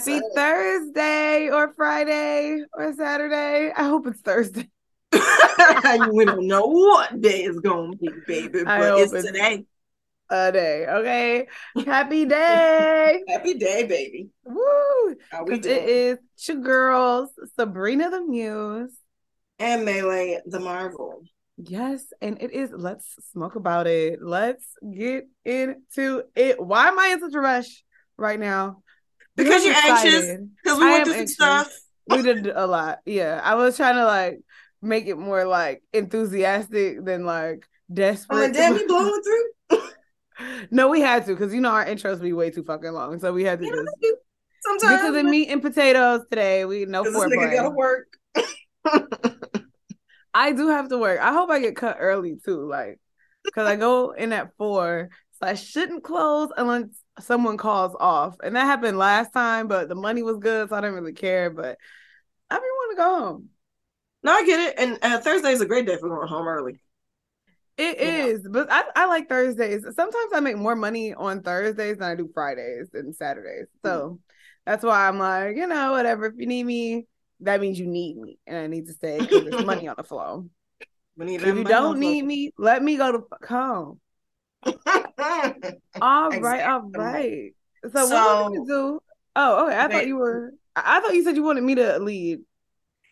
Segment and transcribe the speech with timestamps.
[0.00, 0.22] Happy up?
[0.34, 3.72] Thursday or Friday or Saturday.
[3.76, 4.68] I hope it's Thursday.
[5.12, 9.64] we don't know what day is gonna be, baby, but it's it's- today.
[10.32, 10.86] A day.
[10.86, 11.48] Okay.
[11.84, 13.20] Happy day.
[13.28, 14.28] Happy day, baby.
[14.44, 15.16] Woo.
[15.28, 15.88] How we 'Cause it doing?
[15.88, 18.96] is your girls, Sabrina the Muse.
[19.58, 21.24] And Melei the Marvel.
[21.56, 22.70] Yes, and it is.
[22.72, 24.20] Let's smoke about it.
[24.22, 24.64] Let's
[24.96, 26.62] get into it.
[26.64, 27.82] Why am I in such a rush
[28.16, 28.82] right now?
[29.44, 30.38] Because you're I'm anxious.
[30.62, 31.34] Because we I went through some anxious.
[31.34, 31.72] stuff.
[32.08, 32.98] we did a lot.
[33.04, 34.40] Yeah, I was trying to like
[34.82, 38.36] make it more like enthusiastic than like desperate.
[38.36, 39.80] Like, damn, you blowing through?
[40.70, 43.32] no, we had to because you know our intros be way too fucking long, so
[43.32, 44.16] we had to You know, just
[44.62, 46.64] sometimes to the meat and potatoes today.
[46.64, 48.06] We no this nigga gotta work.
[50.32, 51.20] I do have to work.
[51.20, 53.00] I hope I get cut early too, like
[53.44, 55.10] because I go in at four,
[55.42, 56.84] so I shouldn't close unless
[57.20, 59.68] someone calls off, and that happened last time.
[59.68, 61.50] But the money was good, so I didn't really care.
[61.50, 61.78] But
[62.50, 63.48] I didn't want to go home.
[64.22, 64.74] No, I get it.
[64.78, 66.80] And uh, Thursday is a great day for going home early.
[67.76, 68.26] It Yeah.
[68.26, 69.82] is, but I, I like Thursdays.
[69.94, 73.68] Sometimes I make more money on Thursdays than I do Fridays and Saturdays.
[73.82, 74.20] So
[74.66, 76.26] that's why I'm like, you know, whatever.
[76.26, 77.06] If you need me,
[77.40, 80.04] that means you need me, and I need to stay because there's money on the
[80.04, 80.50] flow.
[81.42, 84.00] If you don't need me, let me go to home.
[86.00, 86.92] All right, all Exactly.
[86.98, 87.52] right.
[87.92, 89.00] So, what So- we gonna do?
[89.36, 89.76] Oh, okay.
[89.78, 90.52] I thought you were.
[90.76, 92.40] I thought you said you wanted me to lead.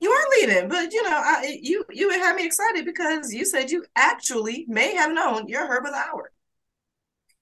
[0.01, 3.70] You are leading, but you know, I you you had me excited because you said
[3.70, 6.31] you actually may have known your herb of the hour.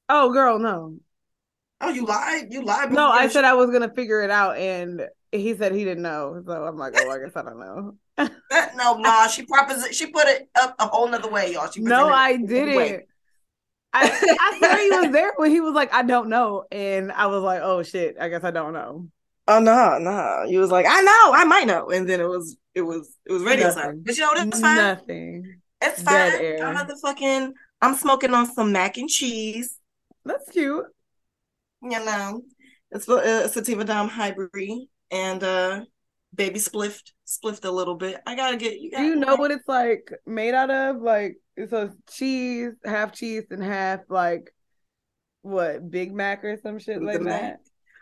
[0.09, 0.97] Oh, girl, no,
[1.81, 2.53] Oh, you lied.
[2.53, 2.93] You lied.
[2.93, 3.09] no.
[3.11, 6.43] I said I was gonna figure it out, and he said he didn't know.
[6.47, 7.95] So I'm like, oh, I guess I don't know.
[8.51, 11.71] That, no, nah, she propos- she put it up a whole nother way, y'all.
[11.71, 13.05] She No, I didn't.
[13.97, 17.27] I I swear he was there when he was like, I don't know, and I
[17.27, 19.09] was like, oh shit, I guess I don't know.
[19.49, 20.45] Oh no, no.
[20.49, 23.33] You was like, I know, I might know, and then it was it was it
[23.33, 24.03] was radio silence.
[24.05, 24.77] But you know, it's fine.
[24.77, 25.61] Nothing.
[25.83, 26.63] It's fine.
[26.63, 27.53] I'm motherfucking.
[27.81, 29.79] I'm smoking on some mac and cheese.
[30.25, 30.85] That's cute.
[31.83, 32.43] You know,
[32.91, 34.51] it's a sativa dom hybrid
[35.11, 35.85] and uh,
[36.35, 38.21] baby spliffed spliffed a little bit.
[38.27, 38.91] I gotta get you.
[38.91, 41.03] Do you know what it's like made out of?
[41.03, 41.37] Like
[41.69, 44.53] so cheese, half cheese and half like
[45.43, 47.61] what, Big Mac or some shit like that?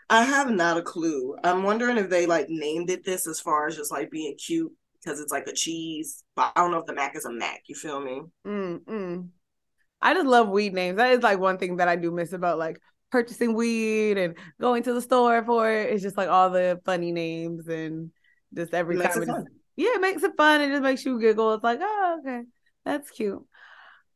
[0.09, 1.35] I have not a clue.
[1.43, 4.71] I'm wondering if they like named it this as far as just like being cute
[5.03, 7.61] because it's like a cheese, but I don't know if the mac is a mac.
[7.67, 8.21] You feel me?
[8.45, 9.27] Mm, mm.
[10.01, 10.97] I just love weed names.
[10.97, 12.79] That is like one thing that I do miss about like
[13.11, 15.93] purchasing weed and going to the store for it.
[15.93, 18.11] It's just like all the funny names and
[18.53, 19.05] just every time.
[19.05, 19.43] it it fun.
[19.43, 20.61] just- yeah, it makes it fun.
[20.61, 21.53] It just makes you giggle.
[21.55, 22.43] It's like, oh, okay,
[22.85, 23.43] that's cute.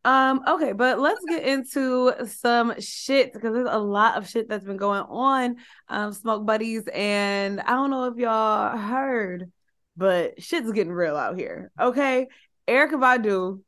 [0.05, 4.63] Um, okay, but let's get into some shit because there's a lot of shit that's
[4.63, 5.57] been going on,
[5.89, 9.51] um, smoke buddies, and I don't know if y'all heard,
[9.97, 11.71] but shit's getting real out here.
[11.79, 12.27] Okay,
[12.67, 13.61] Erykah Badu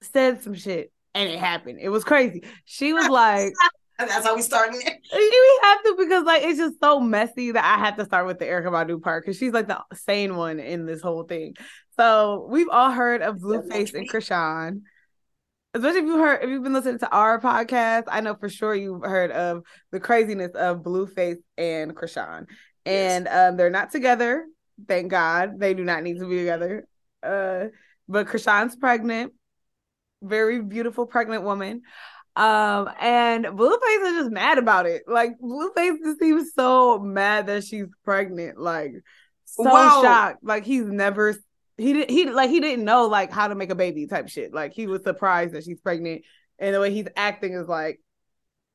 [0.00, 1.78] said some shit and it happened.
[1.80, 2.42] It was crazy.
[2.64, 3.52] She was like,
[3.98, 5.00] that's how we starting it.
[5.12, 8.38] we have to because like it's just so messy that I have to start with
[8.38, 11.54] the Erykah Badu part because she's like the sane one in this whole thing.
[11.96, 14.82] So we've all heard of Blueface and Chrisean.
[15.74, 18.74] Especially if you heard if you've been listening to our podcast, I know for sure
[18.74, 22.46] you've heard of the craziness of Blueface and Chrisean.
[22.86, 24.46] And um they're not together.
[24.86, 25.58] Thank God.
[25.58, 26.86] They do not need to be together.
[27.22, 27.66] Uh
[28.08, 29.32] but Chrisean's pregnant.
[30.22, 31.82] Very beautiful pregnant woman.
[32.36, 35.02] Um, and Blueface is just mad about it.
[35.06, 38.58] Like Blueface just seems so mad that she's pregnant.
[38.58, 38.92] Like
[39.44, 40.02] so Wow.
[40.02, 40.38] shocked.
[40.42, 41.34] Like he's never
[41.76, 44.54] he did he like he didn't know like how to make a baby type shit.
[44.54, 46.22] Like he was surprised that she's pregnant.
[46.58, 48.00] And the way he's acting is like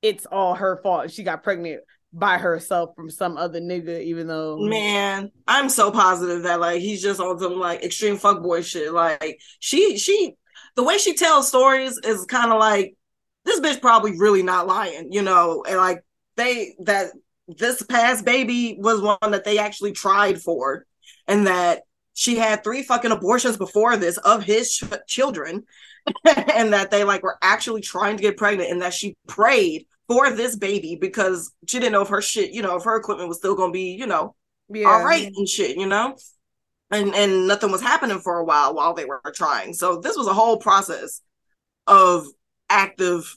[0.01, 1.11] it's all her fault.
[1.11, 1.81] She got pregnant
[2.11, 7.01] by herself from some other nigga, even though Man, I'm so positive that like he's
[7.01, 8.91] just on some like extreme fuckboy shit.
[8.91, 10.35] Like she she
[10.75, 12.95] the way she tells stories is kind of like
[13.45, 16.03] this bitch probably really not lying, you know, and like
[16.35, 17.11] they that
[17.47, 20.85] this past baby was one that they actually tried for
[21.27, 21.83] and that
[22.19, 25.63] she had three fucking abortions before this of his ch- children
[26.53, 30.29] and that they like were actually trying to get pregnant and that she prayed for
[30.29, 33.37] this baby because she didn't know if her shit, you know, if her equipment was
[33.37, 34.35] still gonna be, you know,
[34.67, 34.89] yeah.
[34.89, 36.17] all right and shit, you know?
[36.91, 39.73] And and nothing was happening for a while while they were trying.
[39.73, 41.21] So this was a whole process
[41.87, 42.25] of
[42.69, 43.33] active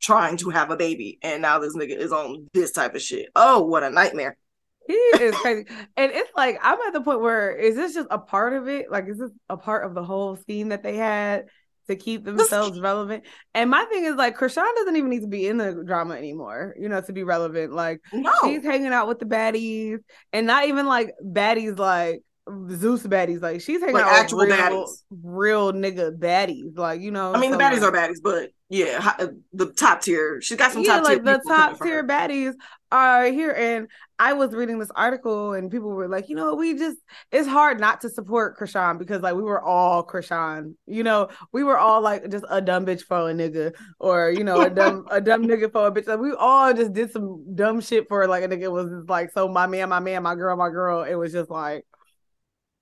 [0.00, 1.18] trying to have a baby.
[1.20, 3.28] And now this nigga is on this type of shit.
[3.36, 4.38] Oh, what a nightmare.
[4.86, 5.66] He is crazy.
[5.96, 8.90] and it's like I'm at the point where is this just a part of it?
[8.90, 11.46] Like, is this a part of the whole scheme that they had
[11.88, 13.24] to keep themselves relevant?
[13.54, 16.74] And my thing is like Chrisean doesn't even need to be in the drama anymore,
[16.78, 17.72] you know, to be relevant.
[17.72, 18.32] Like No.
[18.42, 19.98] she's hanging out with the baddies
[20.32, 22.22] and not even like baddies like
[22.70, 23.40] Zeus baddies.
[23.40, 25.02] Like she's hanging Like out actual with real, baddies.
[25.10, 26.76] real nigga baddies.
[26.76, 30.02] Like, you know, I mean, the baddies like- are baddies, but yeah, uh, the top
[30.02, 30.40] tier.
[30.40, 31.16] She's got some yeah, top tier.
[31.16, 32.54] like the top tier baddies
[32.90, 33.52] are here.
[33.52, 33.88] And
[34.18, 36.98] I was reading this article, and people were like, you know, we just
[37.30, 41.62] it's hard not to support Chrisean because like we were all Chrisean, you know, we
[41.64, 45.06] were all like just a dumb bitch for a nigga, or you know, a dumb
[45.10, 46.06] a dumb nigga for a bitch.
[46.08, 48.62] Like we all just did some dumb shit for like a nigga.
[48.62, 51.04] It was just like so my man, my man, my girl, my girl.
[51.04, 51.84] It was just like,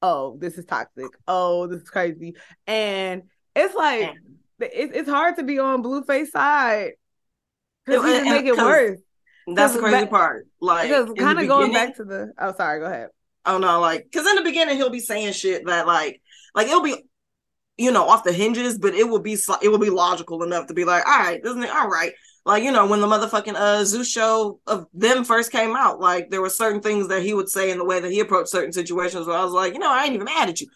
[0.02, 1.06] oh, this is toxic.
[1.26, 2.34] Oh, this is crazy,
[2.66, 3.22] and
[3.54, 4.14] it's like
[4.60, 6.92] it, it's hard to be on Blueface side
[7.86, 9.00] because he just make it worse.
[9.54, 10.46] That's the crazy back- part.
[10.60, 13.08] Like, kind of going back to the oh sorry, go ahead.
[13.44, 16.20] Oh no, like because in the beginning he'll be saying shit that like
[16.54, 16.96] like it'll be
[17.76, 20.74] you know off the hinges, but it will be it will be logical enough to
[20.74, 22.12] be like, all right, isn't it all right?
[22.44, 26.30] Like you know when the motherfucking uh Zeus show of them first came out, like
[26.30, 28.72] there were certain things that he would say in the way that he approached certain
[28.72, 30.66] situations where I was like, you know, I ain't even mad at you.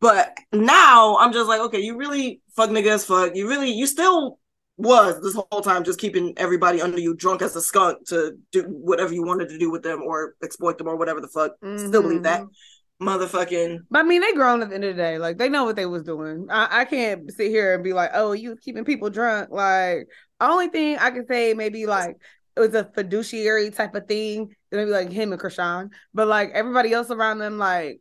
[0.00, 3.36] But now I'm just like, okay, you really fuck nigga as fuck.
[3.36, 4.38] You really you still
[4.78, 8.62] was this whole time just keeping everybody under you drunk as a skunk to do
[8.62, 11.52] whatever you wanted to do with them or exploit them or whatever the fuck.
[11.76, 12.46] Still believe that.
[13.00, 15.18] Motherfucking But I mean, they grown at the end of the day.
[15.18, 16.46] Like they know what they was doing.
[16.50, 19.50] I, I can't sit here and be like, oh, you keeping people drunk.
[19.50, 20.08] Like
[20.40, 22.16] only thing I can say maybe like
[22.56, 24.54] it was a fiduciary type of thing.
[24.70, 25.90] Maybe like him and Chrisean.
[26.12, 28.00] But like everybody else around them, like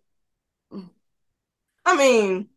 [1.85, 2.49] I mean,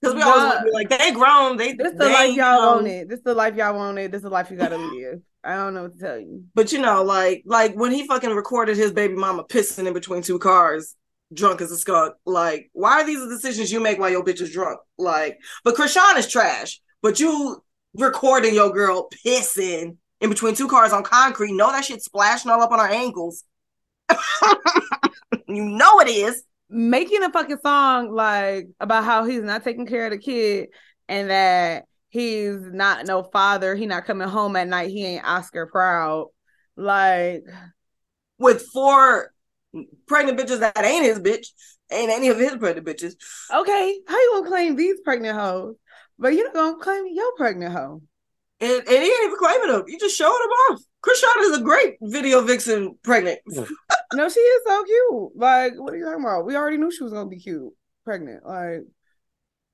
[0.00, 3.08] because we always be like, they grown, they this is the life y'all know, wanted.
[3.08, 4.12] This is the life y'all wanted.
[4.12, 5.20] This the life you gotta live.
[5.44, 6.44] I don't know what to tell you.
[6.54, 10.22] But you know, like like when he fucking recorded his baby mama pissing in between
[10.22, 10.96] two cars,
[11.32, 12.14] drunk as a skunk.
[12.26, 14.80] Like, why are these the decisions you make while your bitch is drunk?
[14.98, 16.80] Like, but Chrisean is trash.
[17.02, 17.62] But you
[17.94, 22.62] recording your girl pissing in between two cars on concrete, know that shit splashing all
[22.62, 23.44] up on her ankles.
[25.48, 26.44] you know it is.
[26.68, 30.68] making a fucking song like about how he's not taking care of the kid
[31.08, 35.66] and that he's not no father, he not coming home at night, he ain't Oscar
[35.66, 36.28] proud.
[36.76, 37.42] Like
[38.38, 39.32] With four
[40.06, 41.48] pregnant bitches that ain't his bitch,
[41.90, 43.14] ain't any of his pregnant bitches.
[43.52, 45.76] okay, how you gonna claim these pregnant hoes?
[46.18, 48.02] But you not gonna claim your pregnant hoe.
[48.60, 49.84] And, and he ain't even claiming them.
[49.88, 50.82] You just showing them off.
[51.00, 53.40] Chris Chrisean is a great video vixen pregnant.
[54.14, 55.30] No, she is so cute.
[55.36, 56.44] Like, what are you talking about?
[56.44, 57.72] We already knew she was gonna be cute,
[58.04, 58.44] pregnant.
[58.44, 58.82] Like,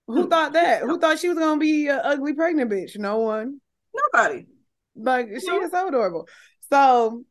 [0.07, 0.29] who hmm.
[0.29, 0.83] thought that?
[0.83, 2.97] Who thought she was gonna be an ugly pregnant bitch?
[2.97, 3.61] No one.
[3.93, 4.47] Nobody.
[4.95, 5.63] Like she No.
[5.63, 6.29] is so adorable.
[6.71, 7.25] So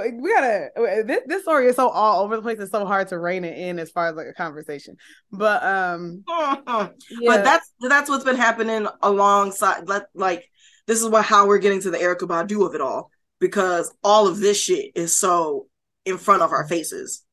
[0.00, 0.70] we gotta.
[1.06, 2.58] This, this story is so all over the place.
[2.58, 4.96] It's so hard to rein it in as far as like a conversation.
[5.30, 6.88] But um, yeah,
[7.26, 10.48] But that's that's what's been happening alongside like like
[10.86, 13.10] this is what how we're getting to the Erykah Badu of it all
[13.40, 15.66] because all of this shit is so
[16.04, 17.24] in front of our faces.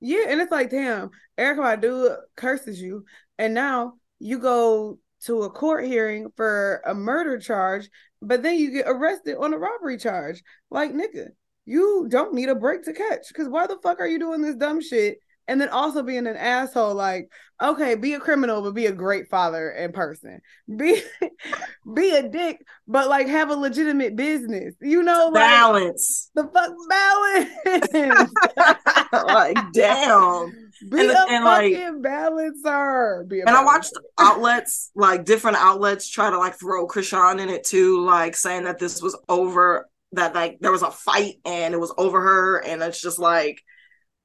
[0.00, 3.04] yeah, and it's like, damn, Erykah Badu curses you,
[3.38, 7.88] and now you go to a court hearing for a murder charge,
[8.20, 10.42] but then you get arrested on a robbery charge.
[10.70, 11.28] Like, nigga,
[11.64, 13.28] you don't need a break to catch.
[13.28, 15.18] Because why the fuck are you doing this dumb shit?
[15.48, 17.28] And then also being an asshole, like,
[17.60, 20.40] okay, be a criminal, but be a great father and person.
[20.76, 21.02] Be
[21.94, 24.74] be a dick, but like have a legitimate business.
[24.80, 26.30] You know, like Balance.
[26.36, 28.28] the fuck balance.
[29.12, 30.50] like damn.
[30.90, 33.24] Be And a and, like- fucking balancer.
[33.28, 37.48] Be a And I watched outlets, like different outlets, try to like throw Chrisean in
[37.48, 41.74] it too, like saying that this was over, that like there was a fight and
[41.74, 43.62] it was over her, and it's just like,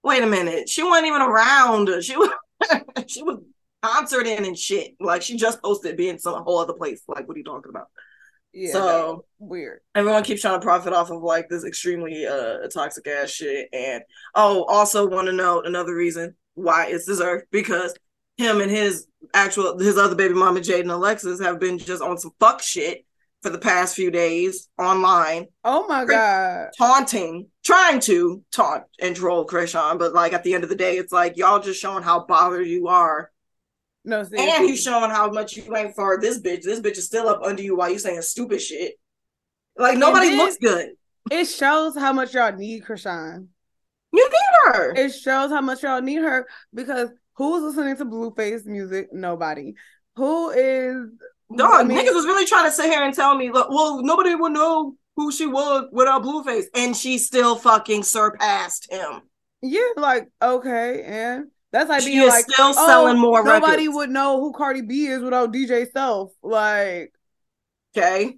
[0.03, 1.89] wait a minute, she wasn't even around.
[2.03, 2.29] She was
[3.07, 3.39] she was
[3.81, 4.95] concerting and shit.
[4.99, 7.01] Like she just posted being some whole other place.
[7.07, 7.87] Like, what are you talking about?
[8.53, 9.81] Yeah, so- weird.
[9.95, 13.69] Everyone keeps trying to profit off of like this extremely uh toxic ass shit.
[13.73, 14.03] And
[14.35, 17.93] oh, also want to note another reason why it's deserved because
[18.37, 22.31] him and his actual his other baby mama Jaidyn Alexis have been just on some
[22.39, 23.05] fuck shit
[23.43, 26.69] for the past few days online, Oh my god.
[26.77, 30.97] taunting, trying to taunt and troll Chrisean, but like at the end of the day,
[30.97, 33.31] it's like y'all just showing how bothered you are.
[34.03, 34.67] No, And seriously.
[34.67, 36.63] he's showing how much you ain't for this bitch.
[36.63, 38.93] This bitch is still up under you while you saying stupid shit.
[39.77, 40.91] Like nobody then- looks good.
[41.29, 43.47] it shows how much y'all need Chrisean.
[44.13, 44.95] You need her.
[44.95, 49.09] It shows how much y'all need her because who's listening to Blueface music?
[49.13, 49.73] Nobody.
[50.15, 51.09] Who is
[51.55, 54.01] Dog, I mean- niggas was really trying to sit here and tell me, look, well,
[54.03, 59.21] nobody would know who she was without Blueface, and she still fucking surpassed him.
[59.61, 63.83] Yeah, like okay, and that's like She being is like still oh, selling more Nobody
[63.87, 63.95] records.
[63.95, 66.31] would know who Cardi B is without DJ Self.
[66.43, 67.13] Like,
[67.97, 68.35] Okay.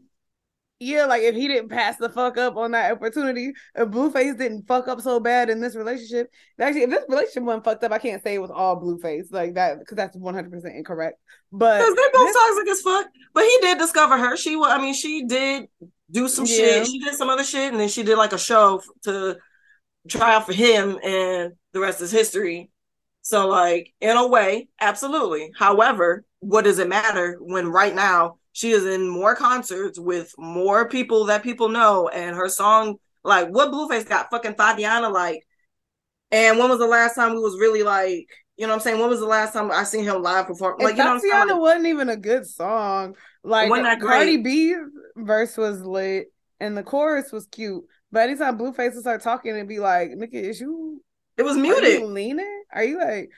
[0.79, 4.67] Yeah, like if he didn't pass the fuck up on that opportunity, if Blueface didn't
[4.67, 7.97] fuck up so bad in this relationship, actually, if this relationship wasn't fucked up, I
[7.99, 11.19] can't say it was all Blueface like that because that's one hundred percent incorrect.
[11.51, 13.07] But Because they're both this- toxic as fuck.
[13.33, 14.37] But he did discover her.
[14.37, 15.67] She wa- I mean, she did
[16.09, 16.55] do some Yeah.
[16.55, 16.87] shit.
[16.87, 19.37] She did some other shit, and then she did like a show to
[20.07, 22.71] try out for him, and the rest is history.
[23.21, 25.51] So, like, in a way, absolutely.
[25.59, 30.89] However, what does it matter when right now she is in more concerts with more
[30.89, 35.45] people that people know, and her song, like, what Blueface got fucking Thotiana, like,
[36.31, 38.27] and when was the last time we was really like,
[38.57, 38.99] you know what I'm saying?
[38.99, 40.75] When was the last time I seen him live perform?
[40.79, 41.47] And Like, you know what I'm?
[41.47, 43.15] Thotiana Like, wasn't even a good song.
[43.43, 43.69] Like
[44.01, 44.37] Cardi.
[44.37, 44.75] B's
[45.15, 46.27] verse was lit
[46.59, 47.83] and the chorus was cute.
[48.11, 51.01] But anytime Blueface would start talking and be like, Nigga, is you
[51.37, 52.01] it was are muted.
[52.01, 52.63] you leaning?
[52.73, 53.29] Are you like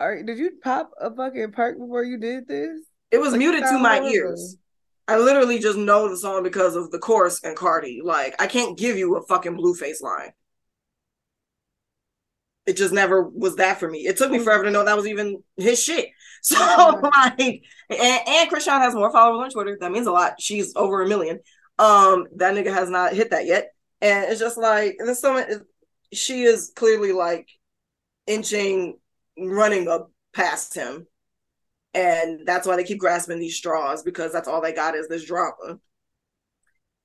[0.00, 2.80] are did you pop a fucking perk before you did this?
[3.10, 4.56] It was Like, muted to my ears.
[5.08, 8.00] I literally just know the song because of the chorus and Cardi.
[8.02, 10.32] Like, I can't give you a fucking Blueface line.
[12.66, 14.06] It just never was that for me.
[14.06, 16.08] It took me forever to know that was even his shit.
[16.42, 17.38] So, like,
[17.90, 19.76] and, and Chrisean has more followers on Twitter.
[19.78, 20.40] That means a lot.
[20.40, 21.38] She's over a million.
[21.78, 23.74] Um, that nigga has not hit that yet.
[24.00, 25.44] And it's just like there's so
[26.14, 27.46] she is clearly like
[28.26, 28.98] inching,
[29.38, 31.06] running up past him
[31.94, 35.24] and that's why they keep grasping these straws because that's all they got is this
[35.24, 35.78] drama.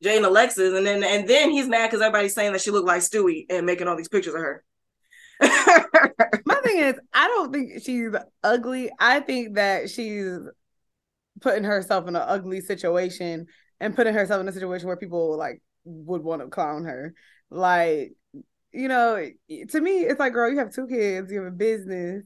[0.03, 3.01] Jaidyn Alexis, and then and then he's mad because everybody's saying that she looked like
[3.01, 4.63] Stewie and making all these pictures of her.
[5.41, 8.11] My thing is, I don't think she's
[8.43, 8.91] ugly.
[8.99, 10.37] I think that she's
[11.41, 13.47] putting herself in an ugly situation
[13.79, 17.13] and putting herself in a situation where people like would want to clown her.
[17.49, 18.13] Like,
[18.71, 19.29] you know,
[19.69, 22.23] to me, it's like, girl, you have two kids, you have a business,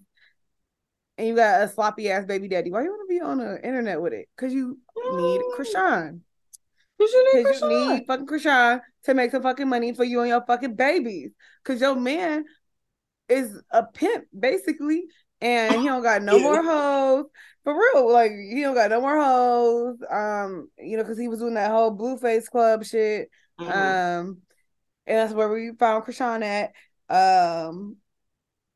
[1.20, 2.72] and you got a sloppy ass baby daddy.
[2.72, 4.30] Why you want to be on the internet with it?
[4.36, 4.80] Because you
[5.12, 6.22] need Chrisean.
[6.98, 7.98] Because you need Because you Chrisean.
[7.98, 11.32] need fucking Chrisean to make some fucking money for you and your fucking babies.
[11.62, 12.46] Because your man
[13.28, 15.08] is a pimp, basically.
[15.42, 16.44] And he don't got no Yeah.
[16.44, 17.26] more hoes.
[17.66, 18.12] For real.
[18.12, 19.98] Like, he don't got no more hoes.
[20.10, 23.30] Um, you know, because he was doing that whole Blueface Club shit.
[23.60, 23.68] Mhm.
[23.70, 24.38] Um,
[25.06, 26.72] and that's where we found Chrisean at.
[27.10, 27.98] Um,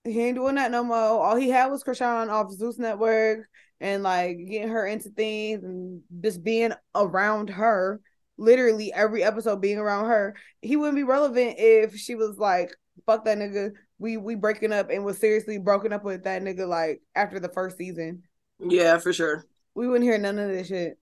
[0.03, 0.97] he ain't doing that no more.
[0.97, 3.47] All he had was Chrisean off Zeus Network
[3.79, 8.01] and like getting her into things and just being around her.
[8.37, 10.35] Literally every episode being around her.
[10.61, 14.89] He wouldn't be relevant if she was like, "Fuck that nigga." We we breaking up
[14.89, 18.23] and was seriously broken up with that nigga like after the first season.
[18.59, 19.45] yeah, for sure.
[19.75, 20.97] We wouldn't hear none of this shit.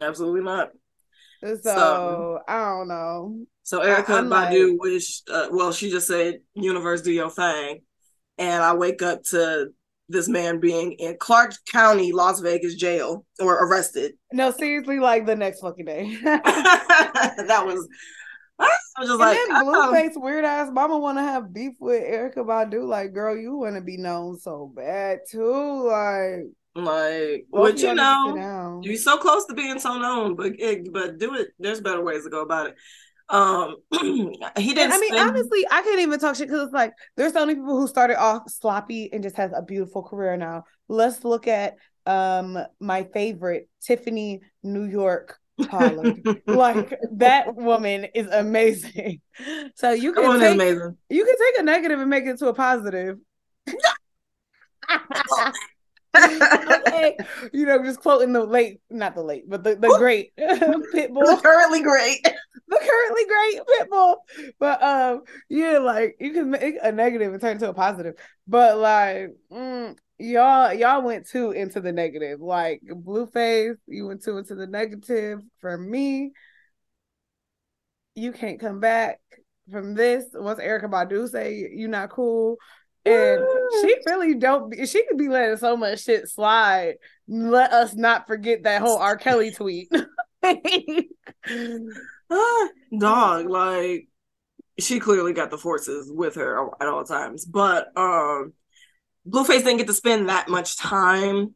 [0.00, 0.70] Absolutely not.
[1.42, 3.46] So, So- I don't know.
[3.62, 7.82] So Erykah I'm Badu like- wished, uh, well, she just said, "Universe, do your thing,"
[8.38, 9.68] and I wake up to
[10.08, 14.12] this man being in Clark County, Las Vegas jail or arrested.
[14.32, 16.16] No, seriously, like the next fucking day.
[16.22, 17.86] that was,
[18.58, 19.66] I was just And like, then.
[19.66, 22.86] Blueface weird ass mama want to have beef with Erykah Badu.
[22.86, 25.86] Like, girl, you want to be known so bad too.
[25.86, 29.98] Like, like, but you y'all need to sit know, you're so close to being so
[29.98, 31.48] known, but it, but do it.
[31.58, 32.76] There's better ways to go about it.
[33.30, 34.78] Um, he didn't.
[34.78, 37.44] And I mean, spend- honestly, I can't even talk shit because it's like there's so
[37.44, 40.64] many people who started off sloppy and just has a beautiful career now.
[40.88, 46.22] Let's look at um my favorite Tiffany New York Pollard.
[46.46, 49.20] like that woman is amazing.
[49.74, 50.96] So you can take amazing.
[51.10, 53.18] you can take a negative and make it to a positive.
[56.16, 57.16] okay.
[57.52, 61.82] You know, just quoting the late, not the late, but the, the great Pitbull, Currently
[61.82, 62.26] great.
[62.68, 64.16] The currently great Pitbull.
[64.58, 68.14] But um, yeah, like you can make a negative and turn into a positive.
[68.46, 72.40] But like, mm, y'all, y'all went too into the negative.
[72.40, 75.40] Like Blueface, you went too into the negative.
[75.60, 76.32] For me,
[78.14, 79.20] you can't come back
[79.70, 82.56] from this once Erykah Badu say you're not cool.
[83.04, 83.42] And
[83.80, 84.70] she really don't.
[84.70, 86.96] Be, she could be letting so much shit slide.
[87.26, 89.16] Let us not forget that whole R.
[89.16, 89.90] Kelly tweet.
[92.30, 92.68] Ah,
[92.98, 94.08] dog, like
[94.78, 97.44] she clearly got the forces with her at all times.
[97.44, 98.54] But um
[99.28, 101.54] Blueface didn't get to spend that much time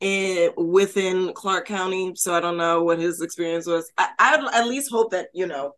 [0.00, 3.90] in within Clark County, so I don't know what his experience was.
[3.98, 5.72] I, I'd at least hope that you know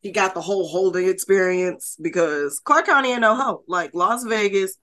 [0.00, 3.64] he got the whole holding experience because Clark County ain't no hoe.
[3.68, 4.76] Like Las Vegas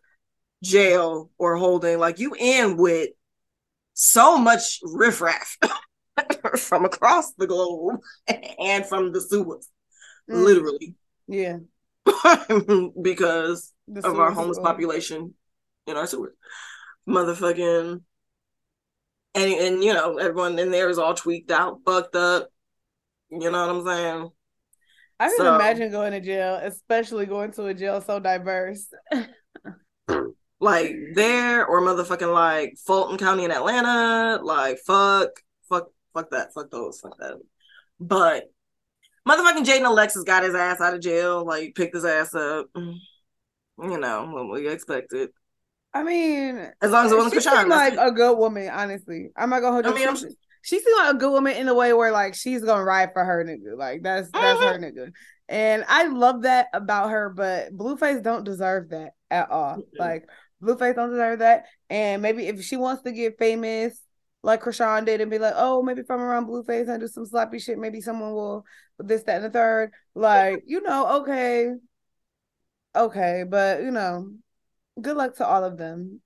[0.63, 3.09] jail or holding, like you in with
[3.93, 5.57] so much riffraff
[6.57, 7.99] from across the globe
[8.59, 9.69] and from the sewers,
[10.29, 10.95] Mm, literally.
[11.27, 11.57] yeah.
[13.01, 15.33] because the of our homeless population
[15.87, 16.33] in our sewers.
[17.07, 18.01] Motherfucking
[19.35, 22.49] and and you know everyone in there is all tweaked out, fucked up.
[23.29, 24.29] You know what I'm saying?
[25.19, 28.87] I can so, imagine going to jail, especially going to a jail so diverse.
[30.59, 34.41] like there or motherfucking like Fulton County in Atlanta.
[34.43, 35.29] Like fuck,
[35.69, 37.35] fuck, fuck that, fuck those, fuck that.
[37.99, 38.45] But
[39.27, 42.67] motherfucking Jaidyn Alexis got his ass out of jail, like picked his ass up.
[42.75, 45.29] You know what we expected.
[45.93, 47.99] I mean, as long as it wasn't Chrisean, like it.
[48.01, 48.69] a good woman.
[48.69, 49.91] Honestly, I'm not gonna hold you.
[49.91, 50.27] I mean, she,
[50.61, 53.23] she seems like a good woman in the way where like she's gonna ride for
[53.23, 53.77] her nigga.
[53.77, 54.83] Like that's that's mm-hmm.
[54.83, 55.11] her nigga.
[55.47, 59.77] And I love that about her, but Blueface don't deserve that at all.
[59.77, 59.99] Mm-hmm.
[59.99, 60.27] Like
[60.61, 61.65] Blueface don't deserve that.
[61.89, 63.99] And maybe if she wants to get famous,
[64.45, 67.25] like Chrisean did, and be like, oh, maybe if I'm around Blueface and do some
[67.25, 68.63] sloppy shit, maybe someone will
[68.99, 69.91] this, that, and the third.
[70.13, 71.71] Like, you know, okay.
[72.95, 74.31] Okay, but you know,
[75.01, 76.21] good luck to all of them.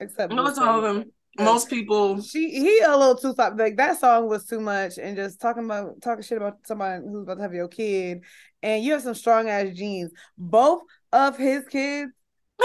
[0.00, 1.12] Except no, to all of them.
[1.38, 3.58] Most people she he a little too soft.
[3.58, 7.22] Like that song was too much and just talking about talking shit about somebody who's
[7.22, 8.22] about to have your kid.
[8.62, 10.12] And you have some strong ass genes.
[10.38, 12.10] Both of his kids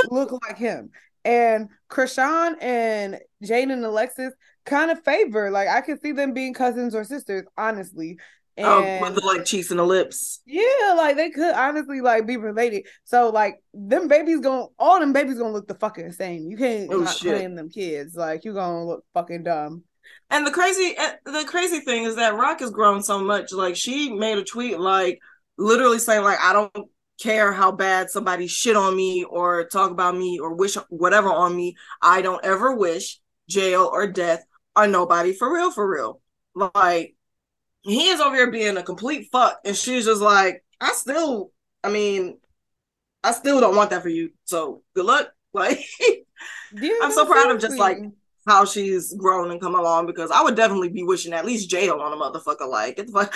[0.09, 0.89] look like him.
[1.23, 4.33] And Chrisean and Jaidyn Alexis
[4.65, 5.51] kind of favor.
[5.51, 8.17] Like I could see them being cousins or sisters, honestly.
[8.57, 10.41] And, oh, with the like cheeks and the lips.
[10.47, 12.87] Yeah, like they could honestly like be related.
[13.03, 16.49] So like them babies going all them babies gonna look the fucking same.
[16.49, 18.15] You can't oh, not claim them kids.
[18.15, 19.83] Like you gonna look fucking dumb.
[20.31, 23.53] And the crazy eh, the crazy thing is that Rock has grown so much.
[23.53, 25.19] Like she made a tweet like
[25.59, 26.89] literally saying like I don't
[27.21, 31.55] care how bad somebody shit on me or talk about me or wish whatever on
[31.55, 31.75] me.
[32.01, 34.43] I don't ever wish jail or death
[34.75, 36.21] on nobody for real, for real.
[36.55, 37.15] Like
[37.81, 41.51] he is over here being a complete fuck, and she's just like, I still,
[41.83, 42.37] I mean,
[43.23, 44.31] I still don't want that for you.
[44.45, 45.29] So good luck.
[45.53, 45.79] Like,
[46.71, 47.97] yeah, I'm so proud of just like
[48.47, 51.99] how she's grown and come along because I would definitely be wishing at least jail
[51.99, 52.69] on a motherfucker.
[52.69, 53.31] Like, it's like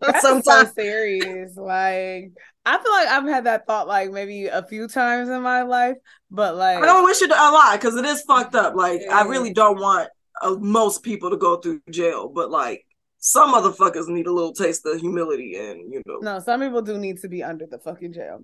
[0.00, 0.68] That's Sometimes.
[0.68, 1.56] so serious.
[1.56, 2.32] Like
[2.66, 5.96] I feel like I've had that thought like maybe a few times in my life,
[6.32, 8.74] but like I don't wish it a lot because it is fucked up.
[8.74, 9.16] Like yeah.
[9.16, 10.10] I really don't want
[10.42, 12.84] uh, most people to go through jail, but like
[13.18, 16.18] some motherfuckers need a little taste of humility and you know.
[16.20, 18.40] No, some people do need to be under the fucking jail.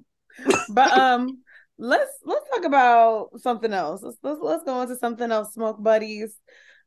[0.68, 1.42] but um
[1.78, 4.02] let's let's talk about something else.
[4.04, 6.37] Let's let's, let's go into something else, smoke buddies.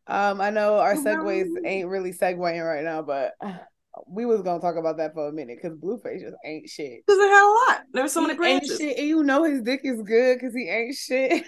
[0.07, 3.33] Um, I know our segues ain't really segueing right now, but
[4.07, 7.05] we was gonna talk about that for a minute because Blueface just ain't shit.
[7.05, 7.81] Because they had a lot.
[7.93, 8.77] There's so he many branches.
[8.77, 11.43] Shit, and you know his dick is good because he ain't shit.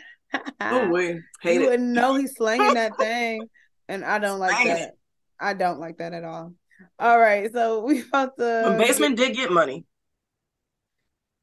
[0.62, 1.70] oh wait, hate you it.
[1.70, 3.48] wouldn't know he's slinging that thing,
[3.88, 4.80] and I don't like Slang that.
[4.80, 4.98] It.
[5.40, 6.54] I don't like that at all.
[7.00, 8.64] All right, so we about to.
[8.66, 9.86] When basement did get money.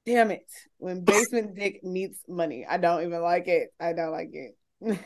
[0.07, 0.47] Damn it!
[0.77, 3.73] When basement dick meets money, I don't even like it.
[3.81, 4.55] I don't like it.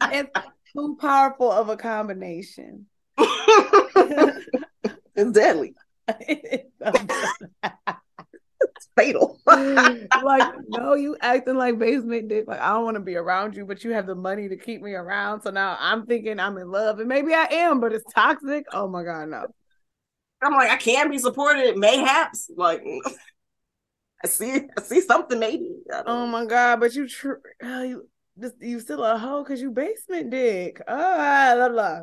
[0.00, 0.30] it's
[0.72, 2.86] too powerful of a combination.
[5.14, 5.74] it's deadly.
[6.08, 6.70] it's
[8.96, 9.38] fatal.
[9.46, 12.46] like, no, you acting like basement dick.
[12.46, 14.82] Like, I don't want to be around you, but you have the money to keep
[14.82, 15.42] me around.
[15.42, 18.66] So now I'm thinking I'm in love, and maybe I am, but it's toxic.
[18.72, 19.46] Oh my god, no.
[20.42, 22.50] I'm like, I can be supported, mayhaps.
[22.54, 22.84] Like,
[24.22, 25.70] I see, I see something maybe.
[26.06, 29.70] Oh my god, but you, tr- uh, you, just you still a hoe because you
[29.70, 30.80] basement dick.
[30.86, 32.00] Oh, blah blah.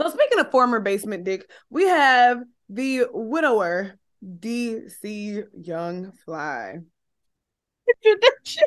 [0.00, 6.78] So speaking of former basement dick, we have the widower DC Young Fly.
[8.04, 8.64] Introduction.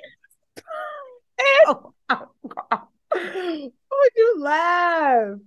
[1.65, 2.28] oh, oh,
[3.13, 5.38] would oh, you laugh?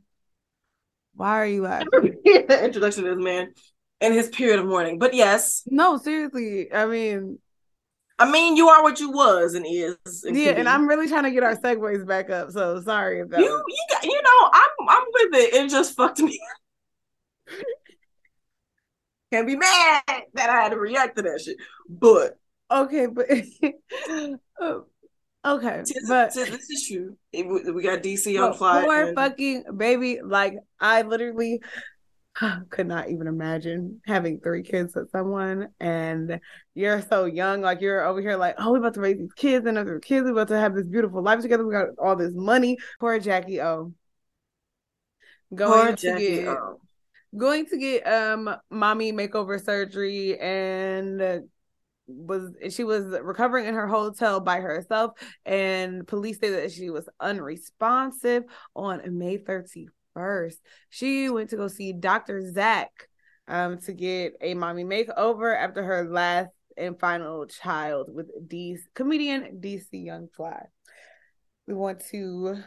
[1.17, 1.89] Why are you laughing?
[2.25, 3.53] The introduction to this man
[4.01, 4.99] in his period of mourning.
[4.99, 5.63] But yes.
[5.67, 6.73] No, seriously.
[6.73, 7.39] I mean,
[8.19, 10.25] I mean, you are what you was and is.
[10.25, 12.51] And yeah, and I'm really trying to get our segues back up.
[12.53, 13.41] So sorry about.
[13.41, 13.63] You, was...
[13.67, 15.55] you, got, you know, I'm, I'm with it.
[15.55, 16.39] It just fucked me.
[19.33, 20.03] Can't be mad
[20.35, 21.57] that I had to react to that shit,
[21.89, 22.39] but
[22.71, 23.27] okay, but
[24.61, 24.85] oh,
[25.45, 27.17] okay, tis, but tis, this is true.
[27.33, 28.85] We got DC Young Fly.
[28.85, 29.17] Poor and...
[29.17, 31.61] fucking baby, like I literally
[32.71, 36.41] could not even imagine having three kids with someone and
[36.75, 39.67] you're so young like you're over here like oh we're about to raise these kids
[39.67, 42.35] and other kids we're about to have this beautiful life together we got all this
[42.35, 42.77] money.
[42.99, 43.93] Poor jackie o.
[45.55, 46.81] Going poor to jackie get o.
[47.37, 51.45] going to get um mommy makeover surgery and
[52.07, 55.13] was she was recovering in her hotel by herself
[55.47, 58.43] and police say that she was unresponsive
[58.75, 60.59] on may 13th first.
[60.89, 62.51] She went to go see Dr.
[62.53, 62.91] Zach
[63.49, 69.61] um, to get a mommy makeover after her last and final child with D comedian
[69.61, 70.63] DC Young Fly.
[71.67, 72.63] We want to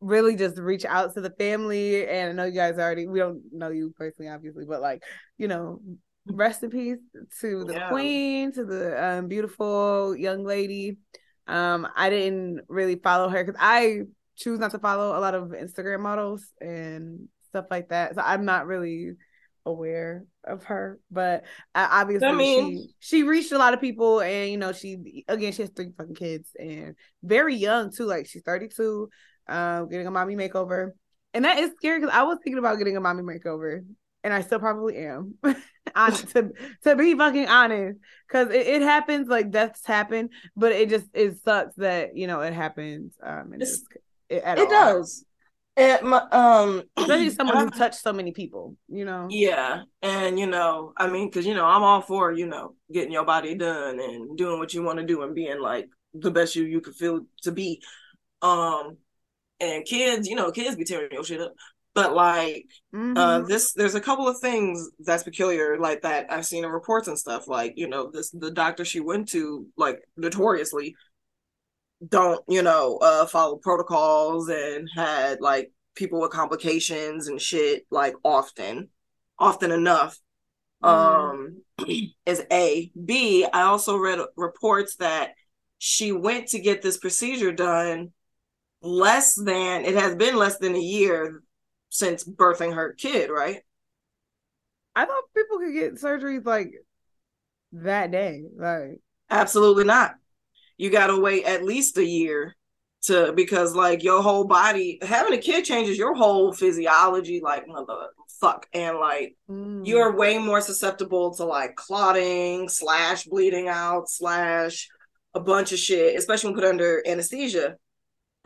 [0.00, 3.42] really just reach out to the family and I know you guys already we don't
[3.52, 5.02] know you personally obviously but like
[5.38, 5.80] you know
[6.26, 6.98] rest in peace
[7.40, 7.88] to the yeah.
[7.88, 10.98] queen to the um, beautiful young lady
[11.48, 14.02] um I didn't really follow her cuz I
[14.38, 18.44] choose not to follow a lot of Instagram models and stuff like that so I'm
[18.44, 19.12] not really
[19.66, 24.50] aware of her but obviously I mean, she she reached a lot of people and
[24.50, 28.42] you know she again she has three fucking kids and very young too like she's
[28.42, 29.10] 32
[29.48, 30.90] um, getting a mommy makeover.
[31.34, 33.84] And that is scary because I was thinking about getting a mommy makeover,
[34.24, 35.34] and I still probably am.
[35.96, 36.50] to
[36.84, 41.38] to be fucking honest, because it, it, happens like deaths happen, but it just it
[41.42, 43.14] sucks that you know it happens.
[43.22, 43.52] Um,
[44.30, 45.24] and it, it does.
[45.76, 49.28] It, um, especially someone who touched so many people, you know.
[49.30, 53.12] Yeah, and you know, I mean, because you know, I'm all for you know getting
[53.12, 56.56] your body done and doing what you want to do and being like the best
[56.56, 57.80] you you could feel to be.
[58.42, 58.96] Um,
[59.60, 61.54] and kids, you know, kids be tearing your shit up.
[61.94, 63.16] But like uh, mm-hmm.
[63.16, 67.08] uh this there's a couple of things that's peculiar like that I've seen in reports
[67.08, 67.48] and stuff.
[67.48, 70.94] Like, you know, this the doctor she went to, like notoriously
[72.06, 78.14] don't, you know, uh follow protocols and had like people with complications and shit like
[78.24, 78.88] often,
[79.38, 80.18] often enough.
[80.82, 80.88] Mm.
[80.88, 81.62] Um
[82.26, 82.90] is A.
[83.04, 85.32] B, I also read reports that
[85.78, 88.12] she went to get this procedure done
[88.82, 91.42] less than it has been less than a year
[91.88, 93.60] since birthing her kid, right?
[94.94, 96.72] I thought people could get surgeries like
[97.72, 98.42] that day.
[98.56, 100.14] Like absolutely not.
[100.78, 102.56] You gotta wait at least a year
[103.02, 108.08] to because like your whole body having a kid changes your whole physiology like mother
[108.40, 109.86] fuck and like mm.
[109.86, 114.88] you're way more susceptible to like clotting slash bleeding out slash
[115.34, 117.76] a bunch of shit especially when put under anesthesia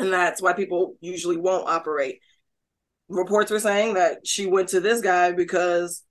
[0.02, 2.20] and that's why people usually won't operate.
[3.08, 6.02] Reports were saying that she went to this guy because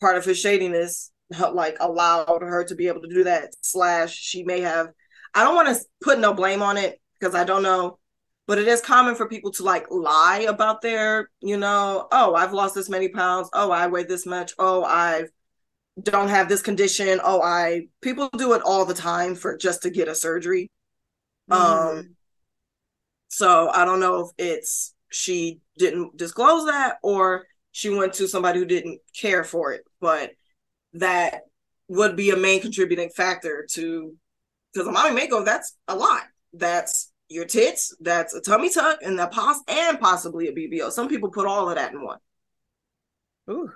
[0.00, 1.10] part of his shadiness
[1.52, 3.50] like allowed her to be able to do that.
[3.62, 4.88] Slash, she may have.
[5.34, 7.98] I don't want to put no blame on it because I don't know,
[8.46, 12.52] but it is common for people to like lie about their, you know, oh, I've
[12.52, 13.48] lost this many pounds.
[13.52, 14.52] Oh, I weigh this much.
[14.58, 15.30] Oh, I've
[16.02, 17.20] don't have this condition.
[17.22, 20.70] Oh, I people do it all the time for just to get a surgery.
[21.50, 21.98] Mm-hmm.
[21.98, 22.16] Um
[23.28, 28.58] so I don't know if it's she didn't disclose that or she went to somebody
[28.58, 30.32] who didn't care for it, but
[30.94, 31.42] that
[31.88, 34.14] would be a main contributing factor to
[34.72, 36.22] because a mommy makeover that's a lot.
[36.52, 40.90] That's your tits, that's a tummy tuck, and that pos and possibly a BBL.
[40.92, 42.18] Some people put all of that in one.
[43.50, 43.72] Ooh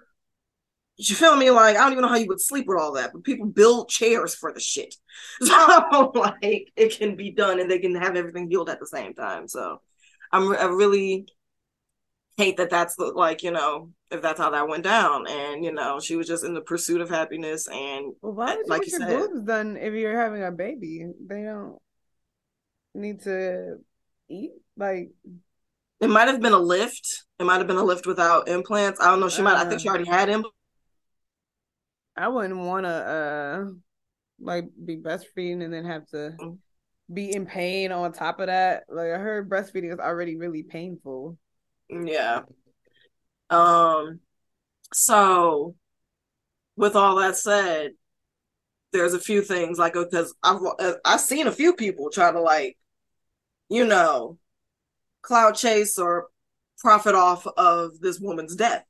[0.97, 1.51] you feel me?
[1.51, 3.89] Like I don't even know how you would sleep with all that, but people build
[3.89, 4.95] chairs for the shit.
[5.43, 9.15] So like it can be done, and they can have everything healed at the same
[9.15, 9.49] time.
[9.49, 9.81] So
[10.33, 11.27] I'm I really
[12.37, 15.73] hate that that's the, like you know if that's how that went down, and you
[15.73, 18.99] know she was just in the pursuit of happiness, and well, why would like you,
[18.99, 21.07] your said, boobs done if you're having a baby?
[21.27, 21.77] They don't
[22.95, 23.77] need to
[24.29, 25.11] eat like
[26.01, 27.25] it might have been a lift.
[27.39, 29.01] It might have been a lift without implants.
[29.01, 29.29] I don't know.
[29.29, 29.57] She might.
[29.57, 30.57] I think she already had implants
[32.17, 33.65] I wouldn't want to uh
[34.41, 36.59] like be breastfeeding and then have to mm.
[37.13, 38.85] be in pain on top of that.
[38.89, 41.39] Like I heard breastfeeding is already really painful.
[41.89, 42.43] Yeah.
[43.51, 44.21] Um
[44.95, 45.75] so
[46.77, 47.93] with all that said,
[48.93, 52.41] there's a few things like because I've uh, I've seen a few people try to
[52.41, 52.77] like,
[53.71, 54.39] you know,
[55.23, 56.29] clout chase or
[56.79, 58.85] profit off of this woman's death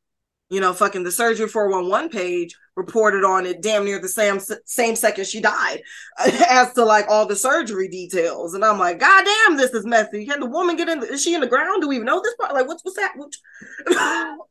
[0.49, 4.95] you know, fucking the surgery 411 page reported on it damn near the same same
[4.95, 5.83] second she died
[6.19, 8.55] as to like all the surgery details.
[8.55, 10.25] And I'm like, God damn, this is messy.
[10.27, 11.01] Can the woman get in?
[11.01, 11.83] The, is she in the ground?
[11.83, 12.55] Do we even know this part?
[12.55, 13.15] Like, what's what's that?
[13.17, 13.33] What,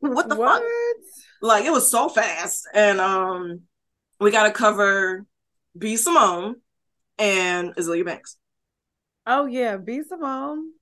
[0.00, 0.62] what the what?
[0.62, 0.70] fuck?
[1.40, 2.66] Like, it was so fast.
[2.74, 3.62] And um,
[4.20, 5.24] we got to cover
[5.76, 6.56] B Simone
[7.18, 8.36] and Azealia Banks.
[9.26, 10.72] Oh yeah, B Simone.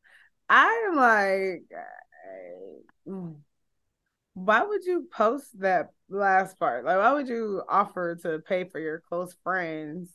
[0.48, 1.62] I'm like.
[3.06, 3.43] Mm
[4.34, 6.84] why would you post that last part?
[6.84, 10.10] Like, why would you offer to pay for your close friends?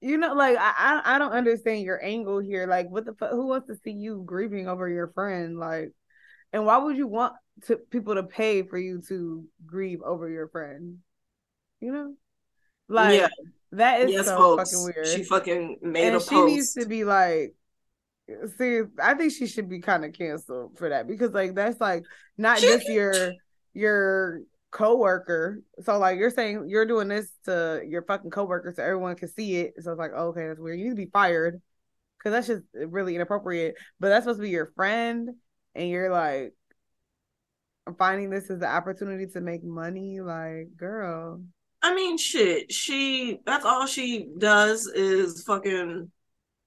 [0.00, 2.66] You know, like I I don't understand your angle here.
[2.66, 3.30] Like, what the fuck?
[3.30, 5.58] Who wants to see you grieving over your friend?
[5.58, 5.92] Like,
[6.52, 7.34] and why would you want
[7.66, 10.98] to people to pay for you to grieve over your friend?
[11.80, 12.14] You know,
[12.88, 13.28] like yeah.
[13.72, 14.70] that is yes, so folks.
[14.70, 15.06] fucking weird.
[15.06, 16.52] She fucking made and a she post.
[16.52, 17.54] needs to be like
[18.58, 22.04] see, I think she should be kind of canceled for that because like that's like
[22.36, 23.32] not she, just your
[23.72, 25.62] your coworker.
[25.84, 29.56] So like you're saying you're doing this to your fucking coworker so everyone can see
[29.56, 29.74] it.
[29.80, 30.78] So it's like, oh, okay, that's weird.
[30.78, 31.60] You need to be fired.
[32.22, 33.76] Cause that's just really inappropriate.
[34.00, 35.30] But that's supposed to be your friend,
[35.76, 36.54] and you're like
[37.98, 40.20] finding this as the opportunity to make money.
[40.20, 41.42] Like, girl.
[41.82, 42.72] I mean, shit.
[42.72, 46.10] She that's all she does is fucking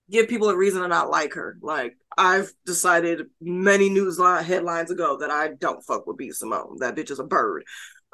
[0.10, 1.58] give people a reason to not like her.
[1.62, 6.78] Like I've decided many news line headlines ago that I don't fuck with B Simone.
[6.80, 7.64] That bitch is a bird.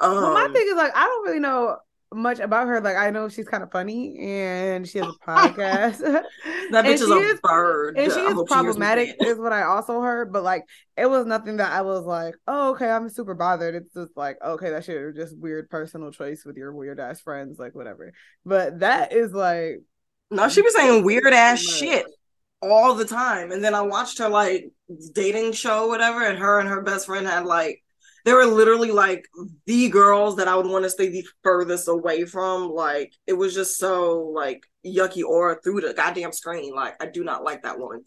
[0.00, 1.76] Um, well, my um, thing is like I don't really know
[2.14, 2.80] much about her.
[2.80, 5.98] Like I know she's kind of funny and she has a podcast.
[6.70, 7.98] that bitch is a is, bird.
[7.98, 10.32] And she is problematic, is what I also heard.
[10.32, 10.64] But like
[10.96, 13.74] it was nothing that I was like, oh okay, I'm super bothered.
[13.74, 17.58] It's just like okay, that shit just weird personal choice with your weird ass friends,
[17.58, 18.12] like whatever.
[18.44, 19.80] But that is like
[20.30, 22.06] no, she was saying weird ass shit
[22.62, 23.52] all the time.
[23.52, 24.70] And then I watched her like
[25.12, 27.82] dating show, whatever, and her and her best friend had like
[28.24, 29.24] they were literally like
[29.66, 32.70] the girls that I would want to stay the furthest away from.
[32.70, 36.74] Like it was just so like yucky aura through the goddamn screen.
[36.74, 38.02] Like I do not like that woman.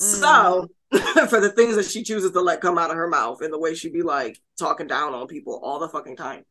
[0.00, 0.04] Mm.
[0.04, 0.68] So
[1.28, 3.58] for the things that she chooses to let come out of her mouth and the
[3.58, 6.44] way she be like talking down on people all the fucking time.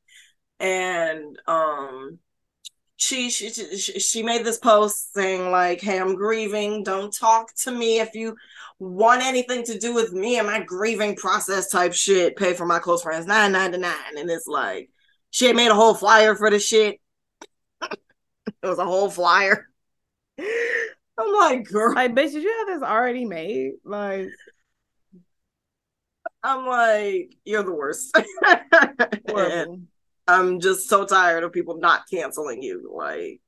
[0.60, 2.18] And um
[3.04, 6.84] she, she she made this post saying like hey i'm grieving.
[6.84, 8.36] Don't talk to me if you
[8.80, 12.38] want anything to do with me and my grieving process type shit.
[12.38, 13.26] Pay for my close friends.
[13.26, 13.84] 9.99
[14.18, 14.90] and it's like
[15.32, 17.00] she had made a whole flyer for the shit.
[18.62, 19.68] It was a whole flyer.
[20.40, 21.94] I'm like girl.
[21.94, 23.74] Like bitch did you have this already made?
[23.84, 24.30] Like
[26.44, 28.16] i'm like you're the worst
[30.28, 32.92] I'm just so tired of people not canceling you.
[32.96, 33.42] Like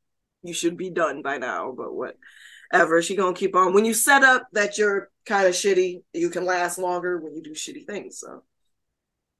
[0.43, 3.01] you should be done by now, but whatever.
[3.01, 3.73] She gonna keep on.
[3.73, 7.41] When you set up that you're kind of shitty, you can last longer when you
[7.41, 8.19] do shitty things.
[8.19, 8.43] So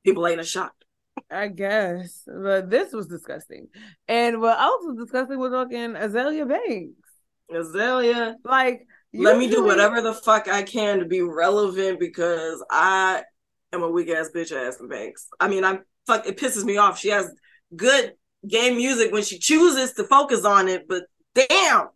[0.04, 0.86] people ain't a shocked.
[1.32, 3.68] I guess, but this was disgusting.
[4.08, 7.10] And what else was disgusting was fucking Azealia Banks.
[7.52, 13.24] Azealia, like, let me do whatever the fuck I can to be relevant because I
[13.72, 15.28] am a weak ass bitch ass Banks.
[15.40, 17.00] I mean, I'm fuck it pisses me off.
[17.00, 17.32] She has
[17.76, 18.14] good
[18.48, 21.90] game music when she chooses to focus on it, but damn.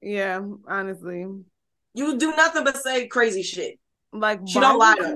[0.00, 1.26] Yeah, honestly.
[1.94, 3.78] You do nothing but say crazy shit.
[4.12, 5.14] Like she don't lie.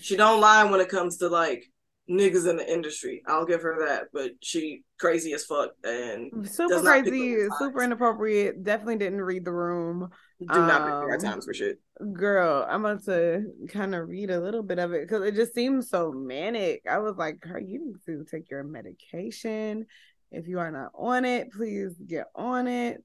[0.00, 1.64] She don't lie when it comes to like
[2.08, 3.22] niggas in the industry.
[3.26, 8.62] I'll give her that, but she crazy as fuck and super crazy, super inappropriate.
[8.62, 10.10] Definitely didn't read the room.
[10.40, 11.78] Do not um, pick times for shit.
[12.14, 15.54] Girl, I'm about to kind of read a little bit of it because it just
[15.54, 16.82] seems so manic.
[16.90, 19.86] I was like, her, you need to take your medication.
[20.32, 23.04] If you are not on it, please get on it.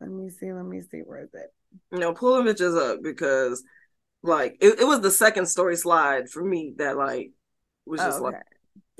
[0.00, 0.52] Let me see.
[0.52, 0.98] Let me see.
[0.98, 1.52] Where is it?
[1.92, 3.62] You know, pull up because
[4.22, 7.30] like it, it was the second story slide for me that like
[7.86, 8.36] was just oh, okay.
[8.36, 8.46] like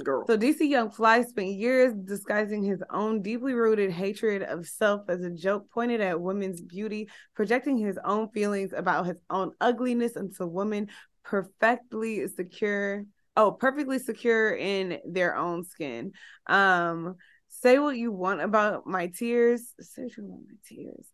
[0.02, 0.26] girl.
[0.26, 5.22] So DC Young Fly spent years disguising his own deeply rooted hatred of self as
[5.22, 10.46] a joke pointed at women's beauty, projecting his own feelings about his own ugliness into
[10.46, 10.88] women
[11.22, 13.04] perfectly secure.
[13.36, 16.12] Oh, perfectly secure in their own skin.
[16.46, 17.16] Um,
[17.48, 19.74] say what you want about my tears.
[19.80, 21.06] Say what you want my tears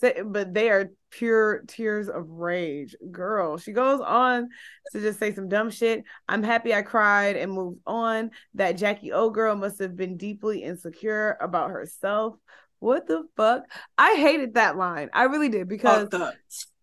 [0.00, 2.94] but they are pure tears of rage.
[3.10, 4.48] Girl, she goes on
[4.92, 6.04] to just say some dumb shit.
[6.28, 8.30] I'm happy I cried and moved on.
[8.54, 12.36] That Jackie O girl must have been deeply insecure about herself.
[12.80, 13.62] What the fuck?
[13.96, 15.08] I hated that line.
[15.12, 16.08] I really did because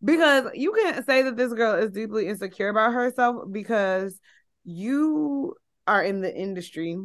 [0.04, 4.20] because you can't say that this girl is deeply insecure about herself because
[4.64, 6.98] you are in the industry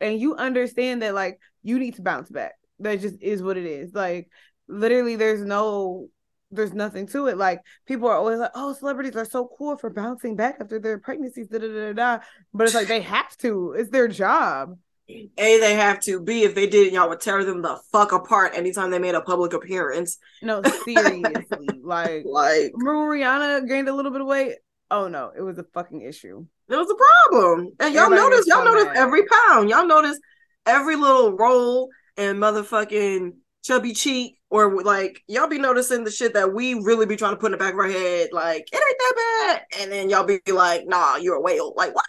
[0.00, 2.54] and you understand that like you need to bounce back.
[2.80, 3.92] That just is what it is.
[3.92, 4.30] Like
[4.68, 6.08] literally there's no
[6.50, 7.36] there's nothing to it.
[7.36, 10.98] Like people are always like, "Oh, celebrities are so cool for bouncing back after their
[10.98, 12.18] pregnancies." Da, da, da, da.
[12.54, 13.74] But it's like they have to.
[13.76, 14.78] It's their job.
[15.08, 15.26] A,
[15.58, 16.20] they have to.
[16.20, 19.22] B, if they didn't, y'all would tear them the fuck apart anytime they made a
[19.22, 20.18] public appearance.
[20.42, 21.66] No, seriously.
[21.82, 24.56] like, like remember Rihanna gained a little bit of weight?
[24.90, 26.46] Oh no, it was a fucking issue.
[26.68, 27.72] It was a problem.
[27.80, 28.96] And y'all Everybody notice, y'all so notice mad.
[28.96, 29.70] every pound.
[29.70, 30.18] Y'all notice
[30.66, 33.32] every little roll and motherfucking
[33.64, 37.36] chubby cheek or like y'all be noticing the shit that we really be trying to
[37.36, 39.14] put in the back of our head, like it ain't that
[39.46, 42.06] bad, and then y'all be like, "Nah, you're a whale." Like what?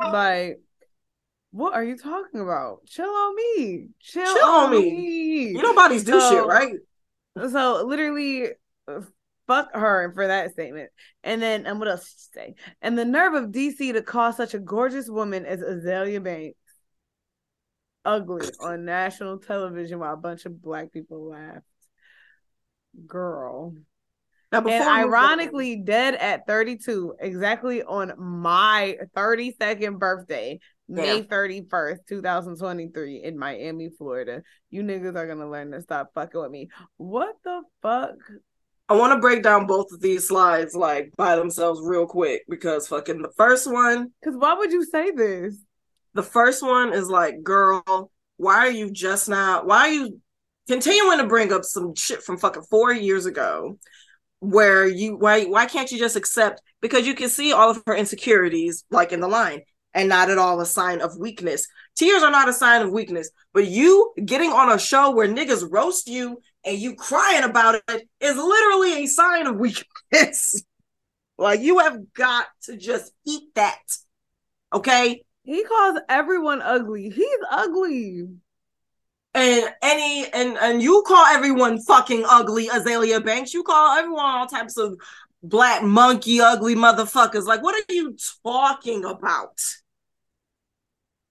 [0.00, 0.60] Like,
[1.50, 2.84] what are you talking about?
[2.86, 3.88] Chill on me.
[4.00, 4.90] Chill, Chill on, me.
[4.90, 5.48] me.
[5.48, 6.74] You know bodies do so, shit, right?
[7.50, 8.48] So literally,
[8.88, 9.00] uh,
[9.46, 10.90] fuck her for that statement.
[11.22, 12.54] And then, and what else did she say?
[12.82, 16.58] And the nerve of DC to call such a gorgeous woman as Azealia Banks
[18.04, 21.62] ugly on national television while a bunch of black people laughed.
[23.06, 23.74] Girl.
[24.52, 33.88] and ironically, dead at 32, exactly on my 32nd birthday, May 31st, 2023 in Miami,
[33.96, 34.42] Florida.
[34.70, 36.68] You niggas are gonna learn to stop fucking with me.
[36.96, 38.16] What the fuck?
[38.88, 42.86] I want to break down both of these slides like by themselves real quick because
[42.86, 44.12] fucking the first one.
[44.20, 45.56] Because why would you say this?
[46.14, 49.64] The first one is like, girl, why are you just now?
[49.64, 50.20] Why are you
[50.68, 53.78] continuing to bring up some shit from fucking four years ago?
[54.40, 57.96] Where you why why can't you just accept because you can see all of her
[57.96, 59.62] insecurities like in the line
[59.94, 61.66] and not at all a sign of weakness.
[61.96, 65.66] Tears are not a sign of weakness, but you getting on a show where niggas
[65.70, 70.62] roast you and you crying about it is literally a sign of weakness.
[71.38, 73.80] like you have got to just eat that.
[74.72, 75.22] Okay?
[75.44, 77.10] He calls everyone ugly.
[77.10, 78.28] He's ugly.
[79.34, 83.52] And any and and you call everyone fucking ugly, Azealia Banks.
[83.52, 84.98] You call everyone all types of
[85.42, 87.44] black monkey ugly motherfuckers.
[87.44, 89.60] Like, what are you talking about?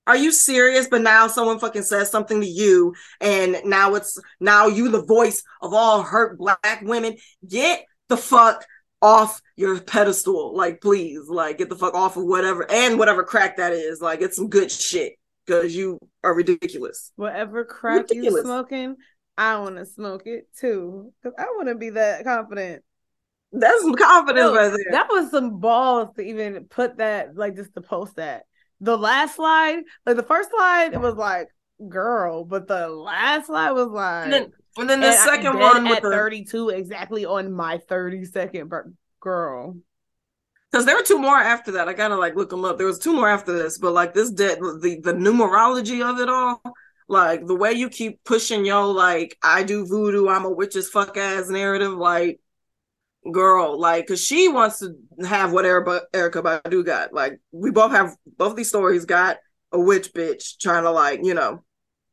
[0.05, 0.87] Are you serious?
[0.87, 5.43] But now someone fucking says something to you, and now it's now you the voice
[5.61, 7.17] of all hurt black women.
[7.47, 8.65] Get the fuck
[9.03, 10.55] off your pedestal.
[10.55, 14.01] Like, please, like get the fuck off of whatever and whatever crack that is.
[14.01, 15.13] Like, get some good shit.
[15.45, 17.11] Because you are ridiculous.
[17.17, 18.95] Whatever crack you're smoking,
[19.37, 21.11] I want to smoke it too.
[21.21, 22.81] Because I want to be that confident.
[23.51, 24.91] That's some confidence right there.
[24.91, 28.43] That was some balls to even put that, like, just to post that.
[28.79, 31.49] The last slide, like the first slide, it was like,
[31.89, 36.09] girl, but the last slide was like, and then, the and second one at the...
[36.09, 38.71] 32, exactly on my 30 second
[39.19, 39.77] girl.
[40.71, 41.87] Because there were two more after that.
[41.87, 42.77] I gotta like look them up.
[42.77, 46.29] There was two more after this, but like this dead the the numerology of it
[46.29, 46.63] all,
[47.07, 51.15] like the way you keep pushing yo like I do voodoo, I'm a witch's fuck
[51.15, 52.39] ass narrative, like
[53.31, 57.13] girl, like, cause she wants to have what Erica, Erykah Badu got.
[57.13, 59.37] Like, we both have both these stories got
[59.71, 61.63] a witch bitch trying to like, you know,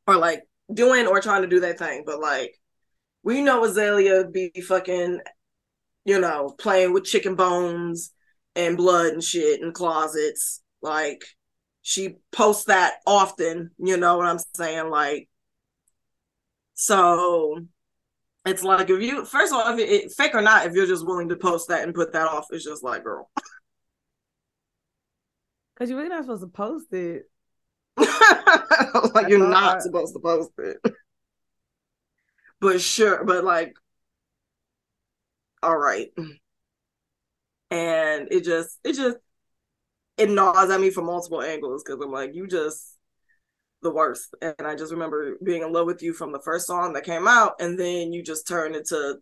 [0.06, 2.04] or like doing or trying to do that thing.
[2.06, 2.54] But like,
[3.22, 5.20] we know Azealia be fucking,
[6.04, 8.12] you know, playing with chicken bones
[8.56, 10.62] and blood and shit in closets.
[10.82, 11.22] Like,
[11.82, 13.70] she posts that often.
[13.78, 14.90] You know what I'm saying?
[14.90, 15.28] Like,
[16.74, 17.60] so
[18.46, 20.86] it's like if you first of all, if it, it, fake or not, if you're
[20.86, 23.30] just willing to post that and put that off, it's just like, girl.
[25.74, 27.22] Because you're really not supposed to post it.
[29.14, 30.78] like you're not supposed to post it.
[32.60, 33.74] but sure, but like,
[35.62, 36.08] all right.
[37.70, 39.18] And it just, it just,
[40.16, 42.98] it gnaws at me from multiple angles because I'm like, you just
[43.82, 44.34] the worst.
[44.42, 47.26] And I just remember being in love with you from the first song that came
[47.26, 49.18] out, and then you just turned into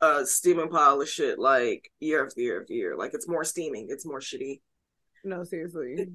[0.00, 2.96] a steaming pile of shit like year after year after year.
[2.96, 4.60] Like it's more steaming, it's more shitty.
[5.24, 6.08] No, seriously.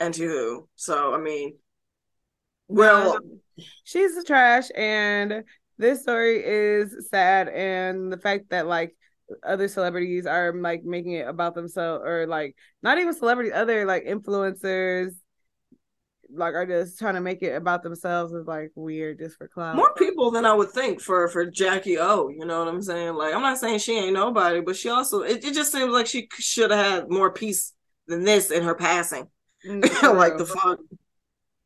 [0.00, 0.68] And to who?
[0.74, 1.56] So I mean,
[2.68, 3.18] well,
[3.84, 5.44] she's the trash, and
[5.78, 8.96] this story is sad, and the fact that like
[9.42, 14.04] other celebrities are like making it about themselves or like not even celebrities other like
[14.04, 15.12] influencers
[16.36, 19.76] like are just trying to make it about themselves is like weird just for clout.
[19.76, 22.28] More people than I would think for for Jackie O.
[22.28, 23.14] You know what I'm saying?
[23.14, 26.06] Like I'm not saying she ain't nobody, but she also it, it just seems like
[26.06, 27.72] she should have had more peace
[28.06, 29.26] than this in her passing.
[30.02, 30.78] Like the fuck.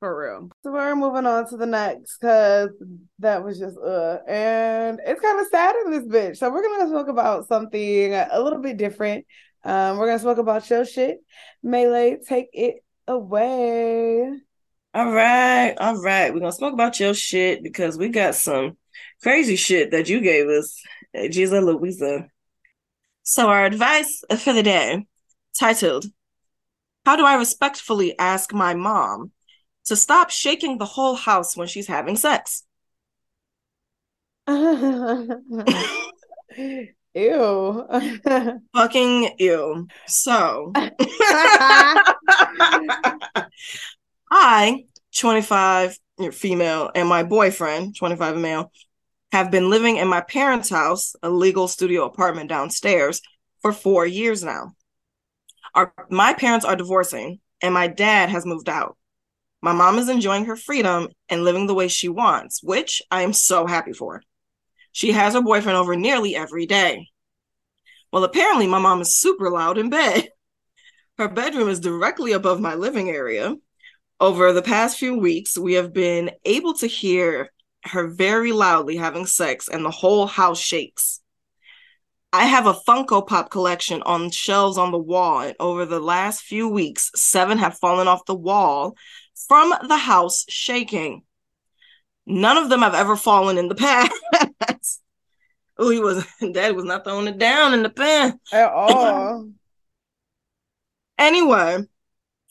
[0.01, 0.51] For real.
[0.63, 2.71] So we're moving on to the next because
[3.19, 6.37] that was just uh and it's kind of sad in this bitch.
[6.37, 9.27] So we're gonna talk about something a little bit different.
[9.65, 11.19] Um, we're gonna talk about your shit.
[11.65, 14.39] Melei, take it away.
[14.95, 16.33] All right, all right.
[16.33, 18.77] We're gonna smoke about your shit because we got some
[19.21, 20.81] crazy shit that you gave us,
[21.31, 22.29] Jesus Louisa.
[23.25, 25.07] So our advice for the day,
[25.59, 26.07] titled
[27.05, 29.33] How do I respectfully ask my mom
[29.87, 32.65] to stop shaking the whole house when she's having sex?
[37.15, 37.87] Ew.
[38.75, 39.89] Fucking ew.
[40.07, 40.73] So
[44.31, 44.85] I,
[45.17, 45.99] 25
[46.33, 48.73] female, and my boyfriend, 25 male,
[49.33, 53.21] have been living in my parents' house, a legal studio apartment downstairs,
[53.61, 54.75] for four years now.
[55.79, 58.97] Our my parents are divorcing, and my dad has moved out.
[59.63, 63.33] My mom is enjoying her freedom and living the way she wants, which I am
[63.33, 64.25] so happy for.
[64.91, 67.07] She has her boyfriend over nearly every day.
[68.13, 70.29] Well, apparently, my mom is super loud in bed.
[71.19, 73.55] Her bedroom is directly above my living area,
[74.21, 77.53] over the past few weeks, we have been able to hear
[77.85, 81.21] her very loudly having sex, and the whole house shakes.
[82.33, 86.43] I have a Funko Pop collection on shelves on the wall, and over the last
[86.43, 88.97] few weeks, seven have fallen off the wall
[89.47, 91.23] from the house shaking.
[92.27, 94.13] None of them have ever fallen in the past.
[95.79, 99.51] oh, he was dad was not throwing it down in the pen at all.
[101.19, 101.79] anyway,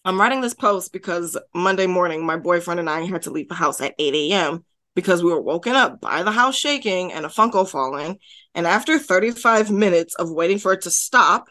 [0.03, 3.55] I'm writing this post because Monday morning my boyfriend and I had to leave the
[3.55, 4.65] house at 8 a.m.
[4.97, 8.17] because we were woken up by the house shaking and a Funko falling.
[8.55, 11.49] And after 35 minutes of waiting for it to stop,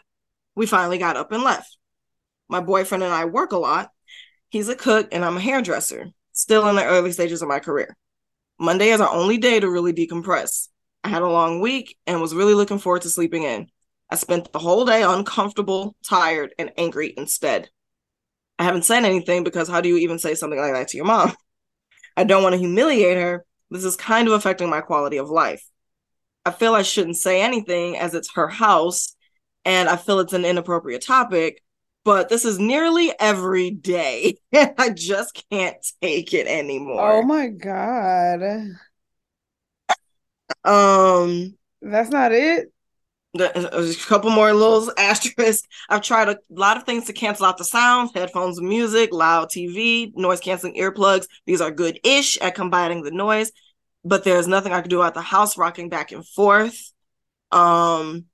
[0.53, 1.77] we finally got up and left.
[2.49, 3.89] My boyfriend and I work a lot.
[4.49, 7.95] He's a cook and I'm a hairdresser, still in the early stages of my career.
[8.59, 10.67] Monday is our only day to really decompress.
[11.05, 13.69] I had a long week and was really looking forward to sleeping in.
[14.09, 17.69] I spent the whole day uncomfortable, tired, and angry instead.
[18.59, 21.05] I haven't said anything because how do you even say something like that to your
[21.05, 21.33] mom?
[22.17, 23.45] I don't want to humiliate her.
[23.69, 25.63] This is kind of affecting my quality of life.
[26.45, 29.15] I feel I shouldn't say anything as it's her house
[29.63, 31.61] and I feel it's an inappropriate topic,
[32.05, 34.37] but this is nearly every day.
[34.53, 37.11] I just can't take it anymore.
[37.11, 38.41] Oh my god.
[40.63, 42.71] Um that's not it.
[43.37, 45.67] There's a couple more little asterisks.
[45.89, 50.11] I've tried a lot of things to cancel out the sound, headphones, music, loud TV,
[50.15, 51.27] noise canceling earplugs.
[51.45, 53.51] These are good ish at combating the noise,
[54.03, 56.91] but there's nothing I can do about the house rocking back and forth.
[57.51, 58.25] Um,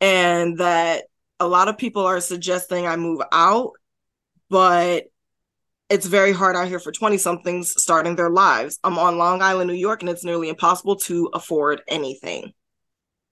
[0.00, 1.04] and that
[1.38, 3.72] a lot of people are suggesting I move out,
[4.48, 5.04] but
[5.88, 8.78] it's very hard out here for 20 somethings starting their lives.
[8.84, 12.52] I'm on Long Island, New York, and it's nearly impossible to afford anything.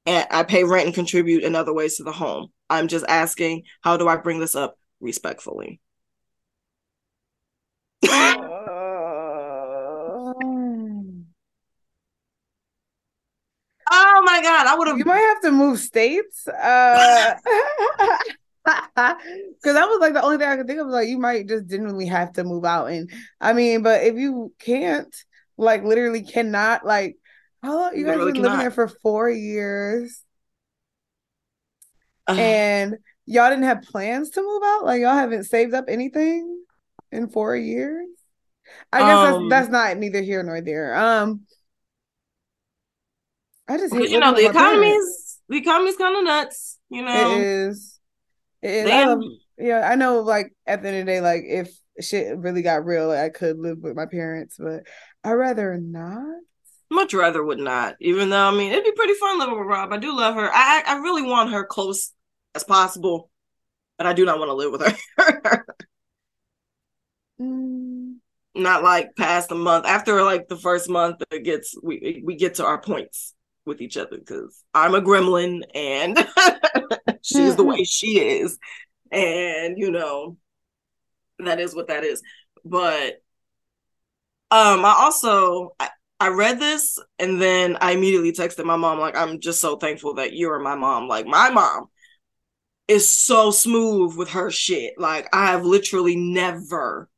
[0.09, 2.49] And I pay rent and contribute in other ways to the home.
[2.71, 5.81] I'm just asking, how do I bring this up respectfully?
[13.91, 14.99] Oh my god, I would have.
[14.99, 16.47] You might have to move states.
[16.47, 17.35] Uh,
[18.65, 20.89] because that was like the only thing I could think of.
[20.89, 24.53] Like you might just genuinely have to move out, and I mean, but if you
[24.59, 25.15] can't,
[25.57, 27.17] like, literally cannot, like,
[27.63, 30.23] how long you guys really been living there for four years,
[32.27, 32.97] uh, and
[33.27, 34.85] y'all didn't have plans to move out?
[34.85, 36.63] Like y'all haven't saved up anything
[37.11, 38.07] in four years?
[38.93, 40.95] I guess um, that's that's not neither here nor there.
[40.95, 41.43] Um
[43.69, 46.79] I just hate you know the economy's the economy's kind of nuts.
[46.91, 48.01] You know, it is.
[48.63, 48.91] It is.
[48.91, 49.21] I love,
[49.59, 50.21] yeah, I know.
[50.21, 53.29] Like at the end of the day, like if shit really got real, like, I
[53.31, 54.87] could live with my parents, but
[55.25, 56.41] I'd rather not.
[56.91, 57.97] Much rather would not.
[58.01, 59.93] Even though I mean, it'd be pretty fun living with Rob.
[59.93, 60.51] I do love her.
[60.53, 62.13] I I really want her close
[62.55, 63.31] as possible,
[63.99, 65.67] but I do not want to live with her.
[67.41, 68.15] mm.
[68.55, 69.85] Not like past a month.
[69.87, 73.35] After like the first month, it gets we we get to our points
[73.67, 76.19] with each other because I'm a gremlin and
[77.23, 78.59] she's the way she is.
[79.13, 80.37] And, you know,
[81.39, 82.23] that is what that is.
[82.65, 83.23] But
[84.51, 85.91] um I also I,
[86.21, 90.15] I read this and then I immediately texted my mom, like, I'm just so thankful
[90.15, 91.07] that you're my mom.
[91.07, 91.87] Like, my mom
[92.89, 94.95] is so smooth with her shit.
[94.99, 97.09] Like, I have literally never,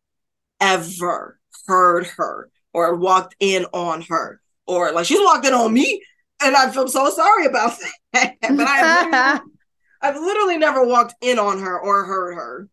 [0.61, 6.03] ever heard her or walked in on her or like she's walked in on me
[6.43, 7.77] and I feel so sorry about
[8.13, 8.37] that.
[8.41, 9.41] but I
[10.03, 12.69] I've literally never walked in on her or heard her.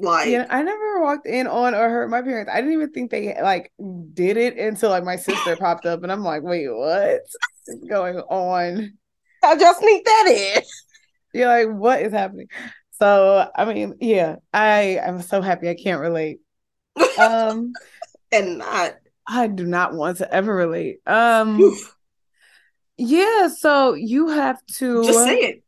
[0.00, 2.50] Like yeah, I never walked in on or heard my parents.
[2.52, 3.72] I didn't even think they like
[4.14, 7.20] did it until like my sister popped up, and I'm like, wait, what
[7.66, 8.96] is going on?
[9.42, 10.62] I just need that in.
[11.34, 12.48] You're like, what is happening?
[12.92, 16.40] So I mean, yeah, I I'm so happy I can't relate.
[17.18, 17.72] Um,
[18.32, 18.94] and not.
[19.26, 20.98] I do not want to ever relate.
[21.06, 21.60] Um.
[21.60, 21.94] Oof
[22.98, 25.62] yeah, so you have to just say it.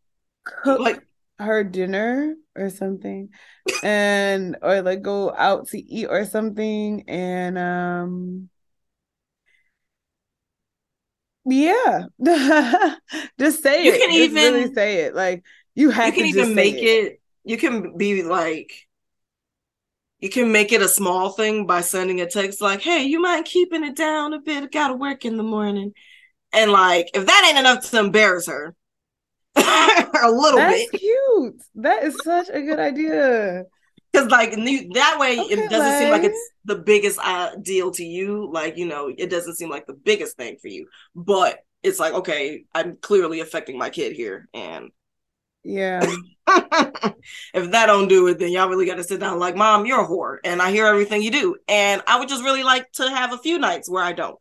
[0.45, 1.01] Cook like
[1.41, 3.30] her dinner or something,
[3.82, 8.49] and or like go out to eat or something, and um,
[11.45, 12.05] yeah,
[13.38, 13.86] just say it.
[13.86, 14.01] you it.
[14.01, 15.14] can just even really say it.
[15.14, 16.16] Like you have.
[16.16, 16.82] You can even make it.
[16.82, 17.20] it.
[17.45, 18.70] You can be like
[20.20, 23.47] you can make it a small thing by sending a text like, "Hey, you mind
[23.47, 24.64] keeping it down a bit?
[24.64, 25.95] I gotta work in the morning."
[26.53, 28.74] And like, if that ain't enough to embarrass her
[29.57, 31.62] a little That's bit, cute.
[31.76, 33.64] That is such a good idea.
[34.12, 38.05] Because like that way, okay, it doesn't seem like it's the biggest uh, deal to
[38.05, 38.51] you.
[38.53, 42.12] Like you know, it doesn't seem like the biggest thing for you, but it's like
[42.14, 44.90] okay, I'm clearly affecting my kid here, and
[45.62, 46.01] yeah.
[47.55, 49.38] if that don't do it, then y'all really got to sit down.
[49.38, 52.42] Like, mom, you're a whore, and I hear everything you do, and I would just
[52.42, 54.38] really like to have a few nights where I don't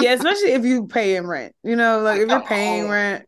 [0.00, 1.54] yeah, especially if you pay in rent.
[1.62, 3.26] You know, like if you're paying rent.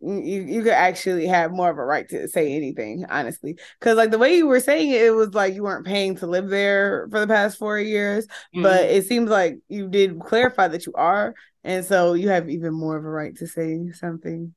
[0.00, 3.58] You you could actually have more of a right to say anything, honestly.
[3.78, 6.26] Because like the way you were saying it, it was like you weren't paying to
[6.26, 8.62] live there for the past four years, mm-hmm.
[8.62, 11.34] but it seems like you did clarify that you are,
[11.64, 14.54] and so you have even more of a right to say something.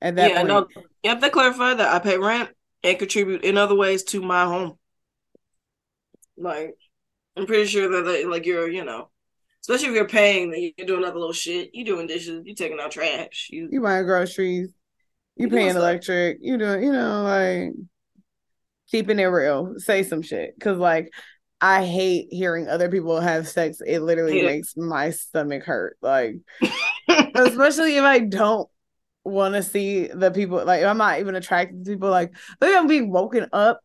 [0.00, 0.48] At that yeah, point.
[0.48, 0.66] no,
[1.02, 2.50] you have to clarify that I pay rent
[2.82, 4.78] and contribute in other ways to my home.
[6.36, 6.74] Like,
[7.34, 9.08] I'm pretty sure that they, like you're, you know,
[9.62, 11.74] especially if you're paying, you're doing other little shit.
[11.74, 14.70] You doing dishes, you taking out trash, you you buying groceries,
[15.36, 17.72] you, paying electric, you doing, you know, like
[18.90, 19.74] keeping it real.
[19.78, 21.10] Say some shit, because like
[21.60, 23.78] I hate hearing other people have sex.
[23.84, 24.46] It literally yeah.
[24.46, 25.96] makes my stomach hurt.
[26.02, 26.36] Like,
[27.34, 28.68] especially if I don't
[29.24, 30.64] want to see the people.
[30.64, 32.10] Like, I'm not even attracted to people.
[32.10, 33.80] Like, maybe I'm being woken up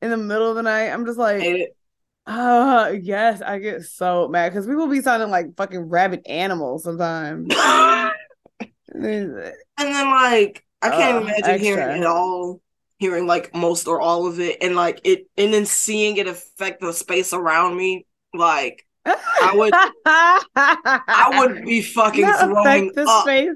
[0.00, 0.90] in the middle of the night.
[0.90, 1.72] I'm just like,
[2.26, 7.52] uh, yes, I get so mad because people be sounding like fucking rabid animals sometimes.
[8.88, 11.58] and then like I can't uh, imagine extra.
[11.58, 12.60] hearing it all,
[12.98, 16.80] hearing like most or all of it, and like it, and then seeing it affect
[16.80, 18.06] the space around me.
[18.34, 19.72] Like I would,
[20.04, 23.22] I would be fucking Not throwing the up.
[23.22, 23.50] space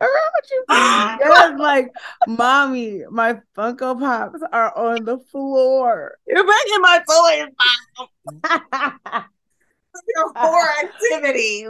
[0.00, 0.64] around you.
[0.68, 1.90] yes, like,
[2.26, 6.18] mommy, my Funko Pops are on the floor.
[6.26, 7.48] You're making my toys.
[10.14, 11.66] Your poor activity.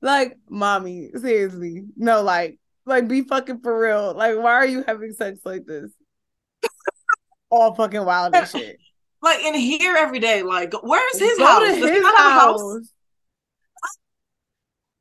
[0.00, 4.14] Like, mommy, seriously, no, like, like, be fucking for real.
[4.14, 5.92] Like, why are you having sex like this?
[7.50, 8.78] All fucking wild and shit
[9.26, 10.42] like in here every day.
[10.42, 11.60] Like, where's his Go house?
[11.60, 12.92] Does his he not have a house?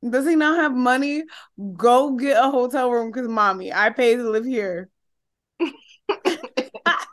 [0.08, 1.24] Does he not have money?
[1.76, 4.90] Go get a hotel room because mommy, I pay to live here.
[5.60, 5.72] if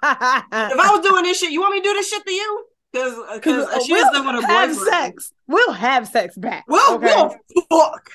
[0.02, 2.64] I was doing this shit, you want me to do this shit to you?
[2.92, 4.90] Because because she we'll with have boyfriend.
[4.90, 5.32] sex.
[5.46, 6.64] We'll have sex back.
[6.68, 7.06] We'll okay?
[7.06, 7.34] we'll
[7.70, 8.10] fuck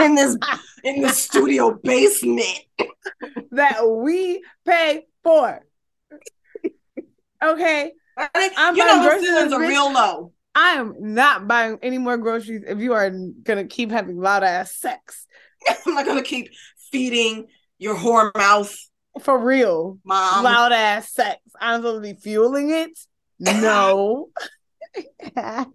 [0.00, 0.36] in this
[0.84, 2.60] in the studio basement
[3.50, 5.64] that we pay for.
[7.42, 7.92] Okay.
[8.16, 10.32] I'm you know the ceilings are real low.
[10.54, 14.74] I am not buying any more groceries if you are gonna keep having loud ass
[14.74, 15.26] sex.
[15.86, 16.50] I'm not gonna keep
[16.90, 17.46] feeding
[17.78, 18.74] your whore mouth.
[19.20, 19.98] For real.
[20.04, 20.44] Mom.
[20.44, 21.40] Loud ass sex.
[21.60, 22.98] I'm supposed to be fueling it.
[23.38, 24.30] No.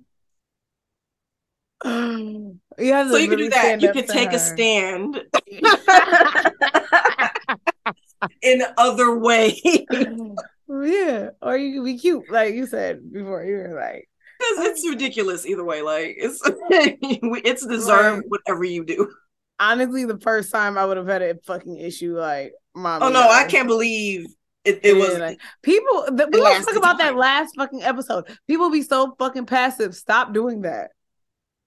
[1.86, 3.82] you so you can do that.
[3.82, 4.36] You can take her.
[4.36, 5.22] a stand
[8.42, 9.62] in other ways.
[10.72, 13.44] Yeah, or you can be cute, like you said before.
[13.44, 14.08] You were like,
[14.40, 14.72] because oh.
[14.72, 15.82] it's ridiculous either way.
[15.82, 16.40] Like it's
[16.72, 19.12] it's deserved whatever you do.
[19.60, 23.04] Honestly, the first time I would have had a fucking issue, like mom.
[23.04, 24.28] Oh no, I can't believe
[24.64, 26.06] it, it yeah, was like, people.
[26.08, 28.30] The, we let talk about that last fucking episode.
[28.48, 29.94] People be so fucking passive.
[29.94, 30.92] Stop doing that.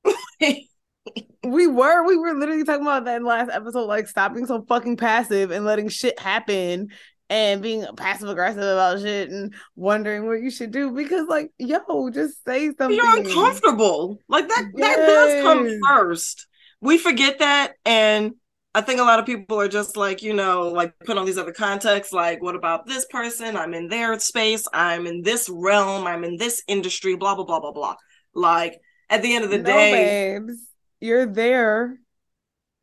[1.44, 4.96] we were we were literally talking about that in last episode like stopping so fucking
[4.96, 6.88] passive and letting shit happen
[7.30, 12.11] and being passive aggressive about shit and wondering what you should do because like yo
[12.11, 12.92] just say something.
[12.92, 14.18] you're uncomfortable.
[14.28, 14.96] Like that yes.
[14.96, 16.46] that does come first.
[16.80, 18.34] We forget that and
[18.76, 21.38] i think a lot of people are just like you know like put on these
[21.38, 23.57] other contexts like what about this person?
[23.57, 24.66] I'm in their space.
[24.72, 26.07] I'm in this realm.
[26.07, 27.96] I'm in this industry blah blah blah blah blah.
[28.34, 28.80] Like
[29.11, 30.59] at the end of the no, day babes,
[31.00, 31.98] you're there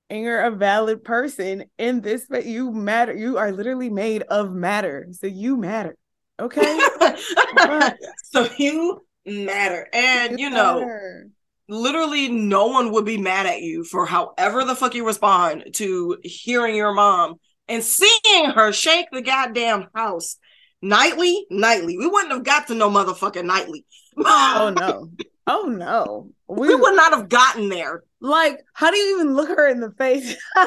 [0.09, 3.15] and you're a valid person in this but you matter.
[3.15, 5.07] You are literally made of matter.
[5.11, 5.97] So you matter
[6.41, 6.79] okay?
[8.23, 9.87] So you matter.
[9.93, 11.29] And you, you know matter.
[11.67, 16.17] literally no one would be mad at you for however the fuck you respond to
[16.23, 17.35] hearing your mom
[17.67, 20.37] and seeing her shake the goddamn house
[20.81, 21.97] nightly nightly.
[21.97, 23.85] We wouldn't have got to know motherfucking nightly.
[24.17, 25.11] Oh no
[25.51, 29.49] oh no we, we would not have gotten there like, how do you even look
[29.49, 30.37] her in the face?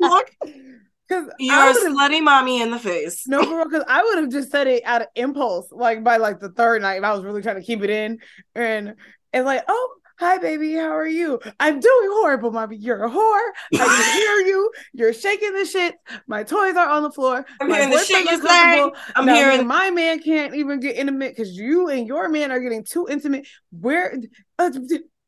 [0.00, 3.26] look, because you're slutty mommy in the face.
[3.26, 6.50] No, because I would have just said it out of impulse, like by like the
[6.50, 8.20] third night, if I was really trying to keep it in,
[8.54, 8.94] and
[9.32, 11.40] and like, oh, hi baby, how are you?
[11.58, 12.76] I'm doing horrible, mommy.
[12.76, 13.48] You're a whore.
[13.72, 14.70] I can hear you.
[14.92, 15.94] You're shaking the shit.
[16.26, 17.44] My toys are on the floor.
[17.58, 18.90] I'm my hearing the shit you say.
[19.16, 22.60] I'm now, hearing my man can't even get intimate because you and your man are
[22.60, 23.48] getting too intimate.
[23.70, 24.14] Where?
[24.58, 24.70] Uh,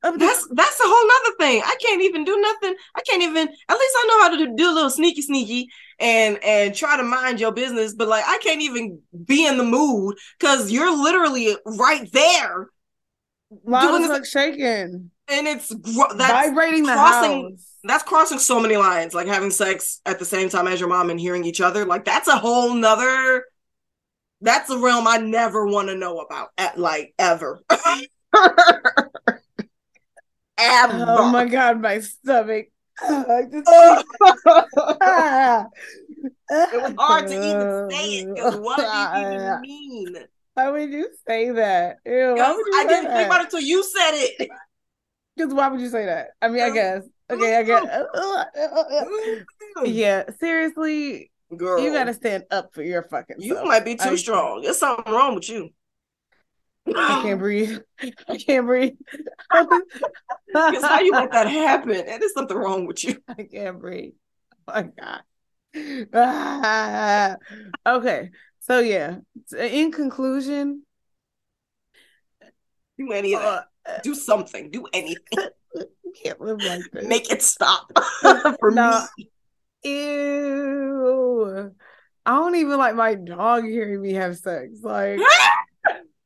[0.03, 1.63] that's that's a whole nother thing.
[1.65, 2.75] I can't even do nothing.
[2.95, 3.49] I can't even.
[3.49, 5.69] At least I know how to do, do a little sneaky, sneaky,
[6.01, 7.95] and and try to mind your business.
[7.95, 12.69] But like, I can't even be in the mood because you're literally right there.
[13.67, 17.67] Doing like shaking, and it's gro- that's vibrating the crossing, house.
[17.85, 19.15] That's crossing so many lines.
[19.15, 21.85] Like having sex at the same time as your mom and hearing each other.
[21.85, 23.45] Like that's a whole nother.
[24.41, 26.49] That's a realm I never want to know about.
[26.59, 27.61] At like ever.
[27.71, 29.11] ever.
[30.59, 32.67] Oh my god, my stomach.
[33.01, 33.65] this.
[33.67, 34.07] it
[36.51, 38.37] it was hard to even say it.
[38.37, 39.61] 'cause what do you even
[40.15, 40.17] mean?
[40.55, 41.97] Why would you say that?
[42.05, 44.49] Ew, why would you I didn't think about it until you said it.
[45.35, 46.33] Because why would you say that?
[46.43, 47.05] I mean, I guess.
[47.31, 47.83] Okay, I guess.
[47.87, 49.87] Uh, uh, uh, mm-hmm.
[49.87, 53.67] yeah, seriously, Girl, you gotta stand up for your fucking you self.
[53.67, 54.61] might be too I- strong.
[54.61, 55.71] There's something wrong with you.
[56.87, 57.79] I can't breathe.
[58.29, 58.93] I can't breathe.
[60.55, 61.93] Because how you let that happen?
[61.93, 63.17] And there's something wrong with you.
[63.27, 64.13] I can't breathe.
[64.69, 64.91] Oh my
[65.75, 67.39] god.
[67.87, 68.31] Okay,
[68.63, 69.19] so yeah.
[69.59, 70.83] In conclusion,
[72.99, 73.65] Do any of that.
[73.87, 74.71] uh, Do something.
[74.71, 75.23] Do anything.
[75.75, 77.07] you can't live like this.
[77.07, 77.93] Make it stop.
[78.61, 79.07] For No.
[79.17, 79.31] me.
[79.85, 81.75] Ew.
[82.25, 84.79] I don't even like my dog hearing me have sex.
[84.83, 85.19] Like,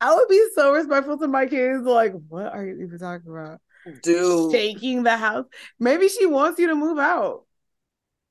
[0.01, 1.85] I would be so respectful to my kids.
[1.85, 3.61] Like, what are you even talking about?
[4.03, 4.53] Dude.
[4.53, 5.47] Shaking the house.
[5.81, 7.45] Maybe she wants you to move out.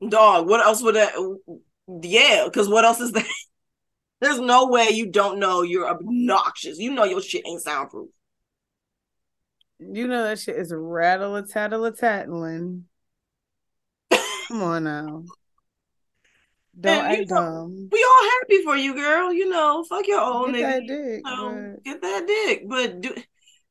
[0.08, 1.14] Dog, what else would that
[2.02, 3.26] yeah, because what else is that?
[4.22, 6.80] There's no way you don't know you're obnoxious.
[6.80, 8.10] You know your shit ain't soundproof.
[9.80, 12.86] You know that shit is rattle a tattle a tattling.
[14.48, 15.24] Come on now.
[16.80, 17.90] Don't act know- dumb.
[17.92, 19.34] We all happy for you, girl.
[19.34, 20.54] You know, fuck your old nigga.
[20.54, 21.22] Get nigga.
[21.24, 21.84] that dick.
[21.84, 23.16] Get that dick, but do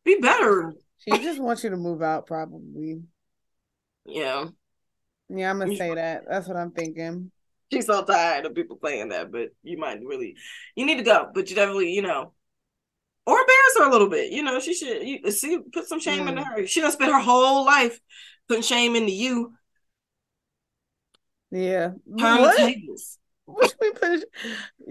[0.05, 0.73] be better.
[0.99, 3.03] She just wants you to move out, probably.
[4.07, 4.47] Yeah,
[5.29, 6.25] Yeah, I'm gonna say that.
[6.29, 7.31] That's what I'm thinking.
[7.75, 10.37] She's so tired of people saying that, but you might really,
[10.77, 12.33] you need to go, but you definitely, you know,
[13.27, 14.33] or embarrass her a little bit.
[14.33, 16.47] You know, she should you see put some shame into Mm.
[16.47, 16.67] her.
[16.67, 17.99] She done spent her whole life
[18.49, 19.55] putting shame into you.
[21.51, 21.91] Yeah.
[22.05, 22.57] What?
[22.57, 23.19] tables.
[23.47, 24.25] We put?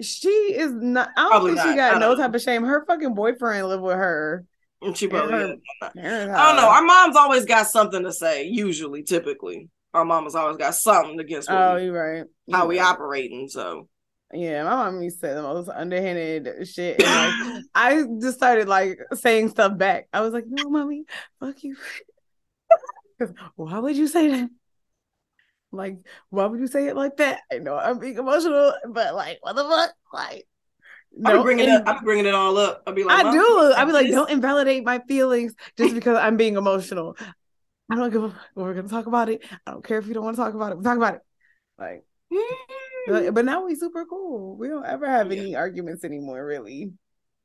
[0.01, 1.09] She is not.
[1.17, 1.71] I don't Probably think not.
[1.71, 2.63] she got no type of shame.
[2.63, 4.45] Her fucking boyfriend lived with her.
[4.93, 5.33] She probably.
[5.33, 6.69] her I don't know.
[6.69, 8.43] Our mom's always got something to say.
[8.43, 12.25] Usually, typically, our mama's always got something against Oh, we- you're right.
[12.51, 12.85] how You're we right.
[12.87, 13.47] operating.
[13.47, 13.87] So
[14.33, 17.01] Yeah, my mom used to say the most underhanded shit.
[17.01, 20.07] And like, I just started like saying stuff back.
[20.11, 21.05] I was like, no, mommy,
[21.39, 21.75] fuck you.
[23.55, 24.49] why would you say that?
[25.71, 25.97] Like,
[26.29, 27.41] why would you say it like that?
[27.51, 29.91] I know I'm being emotional, but like, what the fuck?
[30.13, 30.45] Like,
[31.25, 31.87] I be no, bringing and- it.
[31.87, 32.83] I be bringing it all up.
[32.85, 33.73] I'll be like, I do.
[33.75, 37.15] I'll be like, don't invalidate my feelings just because I'm being emotional.
[37.93, 38.39] I don't give a fuck.
[38.55, 39.43] we're gonna talk about it.
[39.67, 40.77] I don't care if you don't want to talk about it.
[40.77, 41.21] We talk about it.
[41.77, 43.33] Like, Mm.
[43.33, 44.55] but, now we super cool.
[44.57, 46.93] We don't ever have any arguments anymore, really.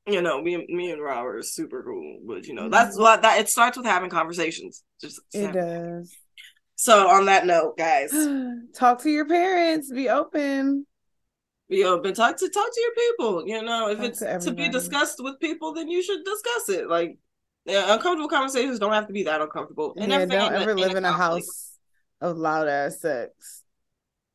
[0.06, 2.70] you know, me, and me and Robert are super cool, but you know, Mhm.
[2.70, 4.82] that's what that it starts with having conversations.
[5.02, 6.16] Just It does.
[6.76, 8.10] so on that note, guys,
[8.74, 9.92] Talk to your parents.
[9.92, 10.86] Be open.
[11.68, 13.46] know, been talk to talk to your people.
[13.46, 16.70] You know, if Talk it's to to, be discussed with people, then you should discuss
[16.70, 16.88] it.
[16.88, 17.18] Like,
[17.68, 19.94] yeah, uncomfortable conversations don't have to be that uncomfortable.
[19.96, 21.76] And yeah, don't ever live in a house
[22.20, 23.62] of loud ass sex.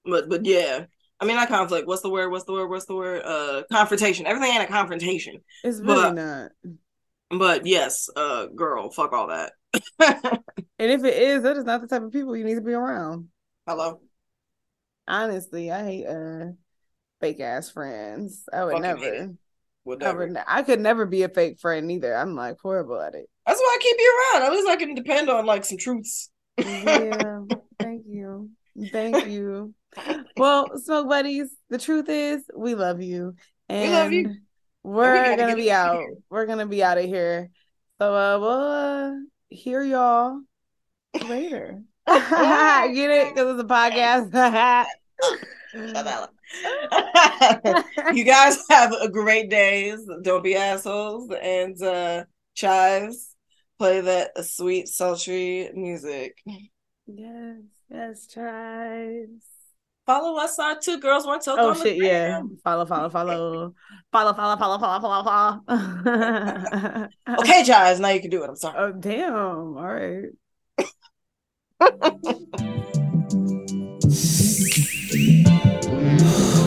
[0.05, 0.85] But but yeah.
[1.19, 1.87] I mean, not conflict.
[1.87, 2.31] What's the word?
[2.31, 2.67] What's the word?
[2.69, 3.21] What's the word?
[3.23, 4.25] Uh, confrontation.
[4.25, 5.37] Everything ain't a confrontation.
[5.63, 6.51] It's really But- not.
[7.29, 9.53] But yes, uh, girl, fuck all that.
[10.79, 12.73] And if it is, that is not the type of people you need to be
[12.73, 13.29] around.
[13.65, 14.01] Hello.
[15.07, 16.45] Honestly, I hate uh
[17.21, 18.43] fake ass friends.
[18.51, 19.33] I would Fucking never.
[19.83, 20.33] Whatever.
[20.47, 22.15] I could never be a fake friend either.
[22.15, 23.29] I'm like horrible at it.
[23.45, 24.43] That's why I keep you around.
[24.45, 26.29] At least I can depend on like some truths.
[26.57, 27.41] Yeah.
[27.79, 28.49] Thank you.
[28.91, 29.73] Thank you.
[30.37, 33.35] Well, smoke buddies, the truth is we love you.
[33.69, 34.35] And We love you.
[34.83, 35.99] we're gotta gonna be out out.
[35.99, 36.15] here.
[36.29, 37.49] We're gonna be out of here.
[37.99, 39.11] So uh we'll uh,
[39.49, 40.41] hear y'all
[41.27, 41.81] later.
[42.07, 43.33] Get it?
[43.33, 44.31] Because it's a podcast.
[48.13, 49.99] you guys have a great days.
[50.21, 51.31] Don't be assholes.
[51.41, 52.25] And uh
[52.55, 53.35] chives,
[53.79, 56.37] play that sweet, sultry music.
[57.07, 57.57] yes,
[57.89, 59.27] yes, tries.
[60.05, 62.41] Follow us on Two Girls One Toke Oh shit, yeah.
[62.63, 63.73] Follow, follow, follow.
[64.11, 67.07] Follow, follow, follow, follow, follow, follow.
[67.39, 68.49] Okay, chives, now you can do it.
[68.49, 68.75] I'm sorry.
[68.77, 69.33] Oh damn.
[69.33, 70.25] All right.
[76.25, 76.62] Oh.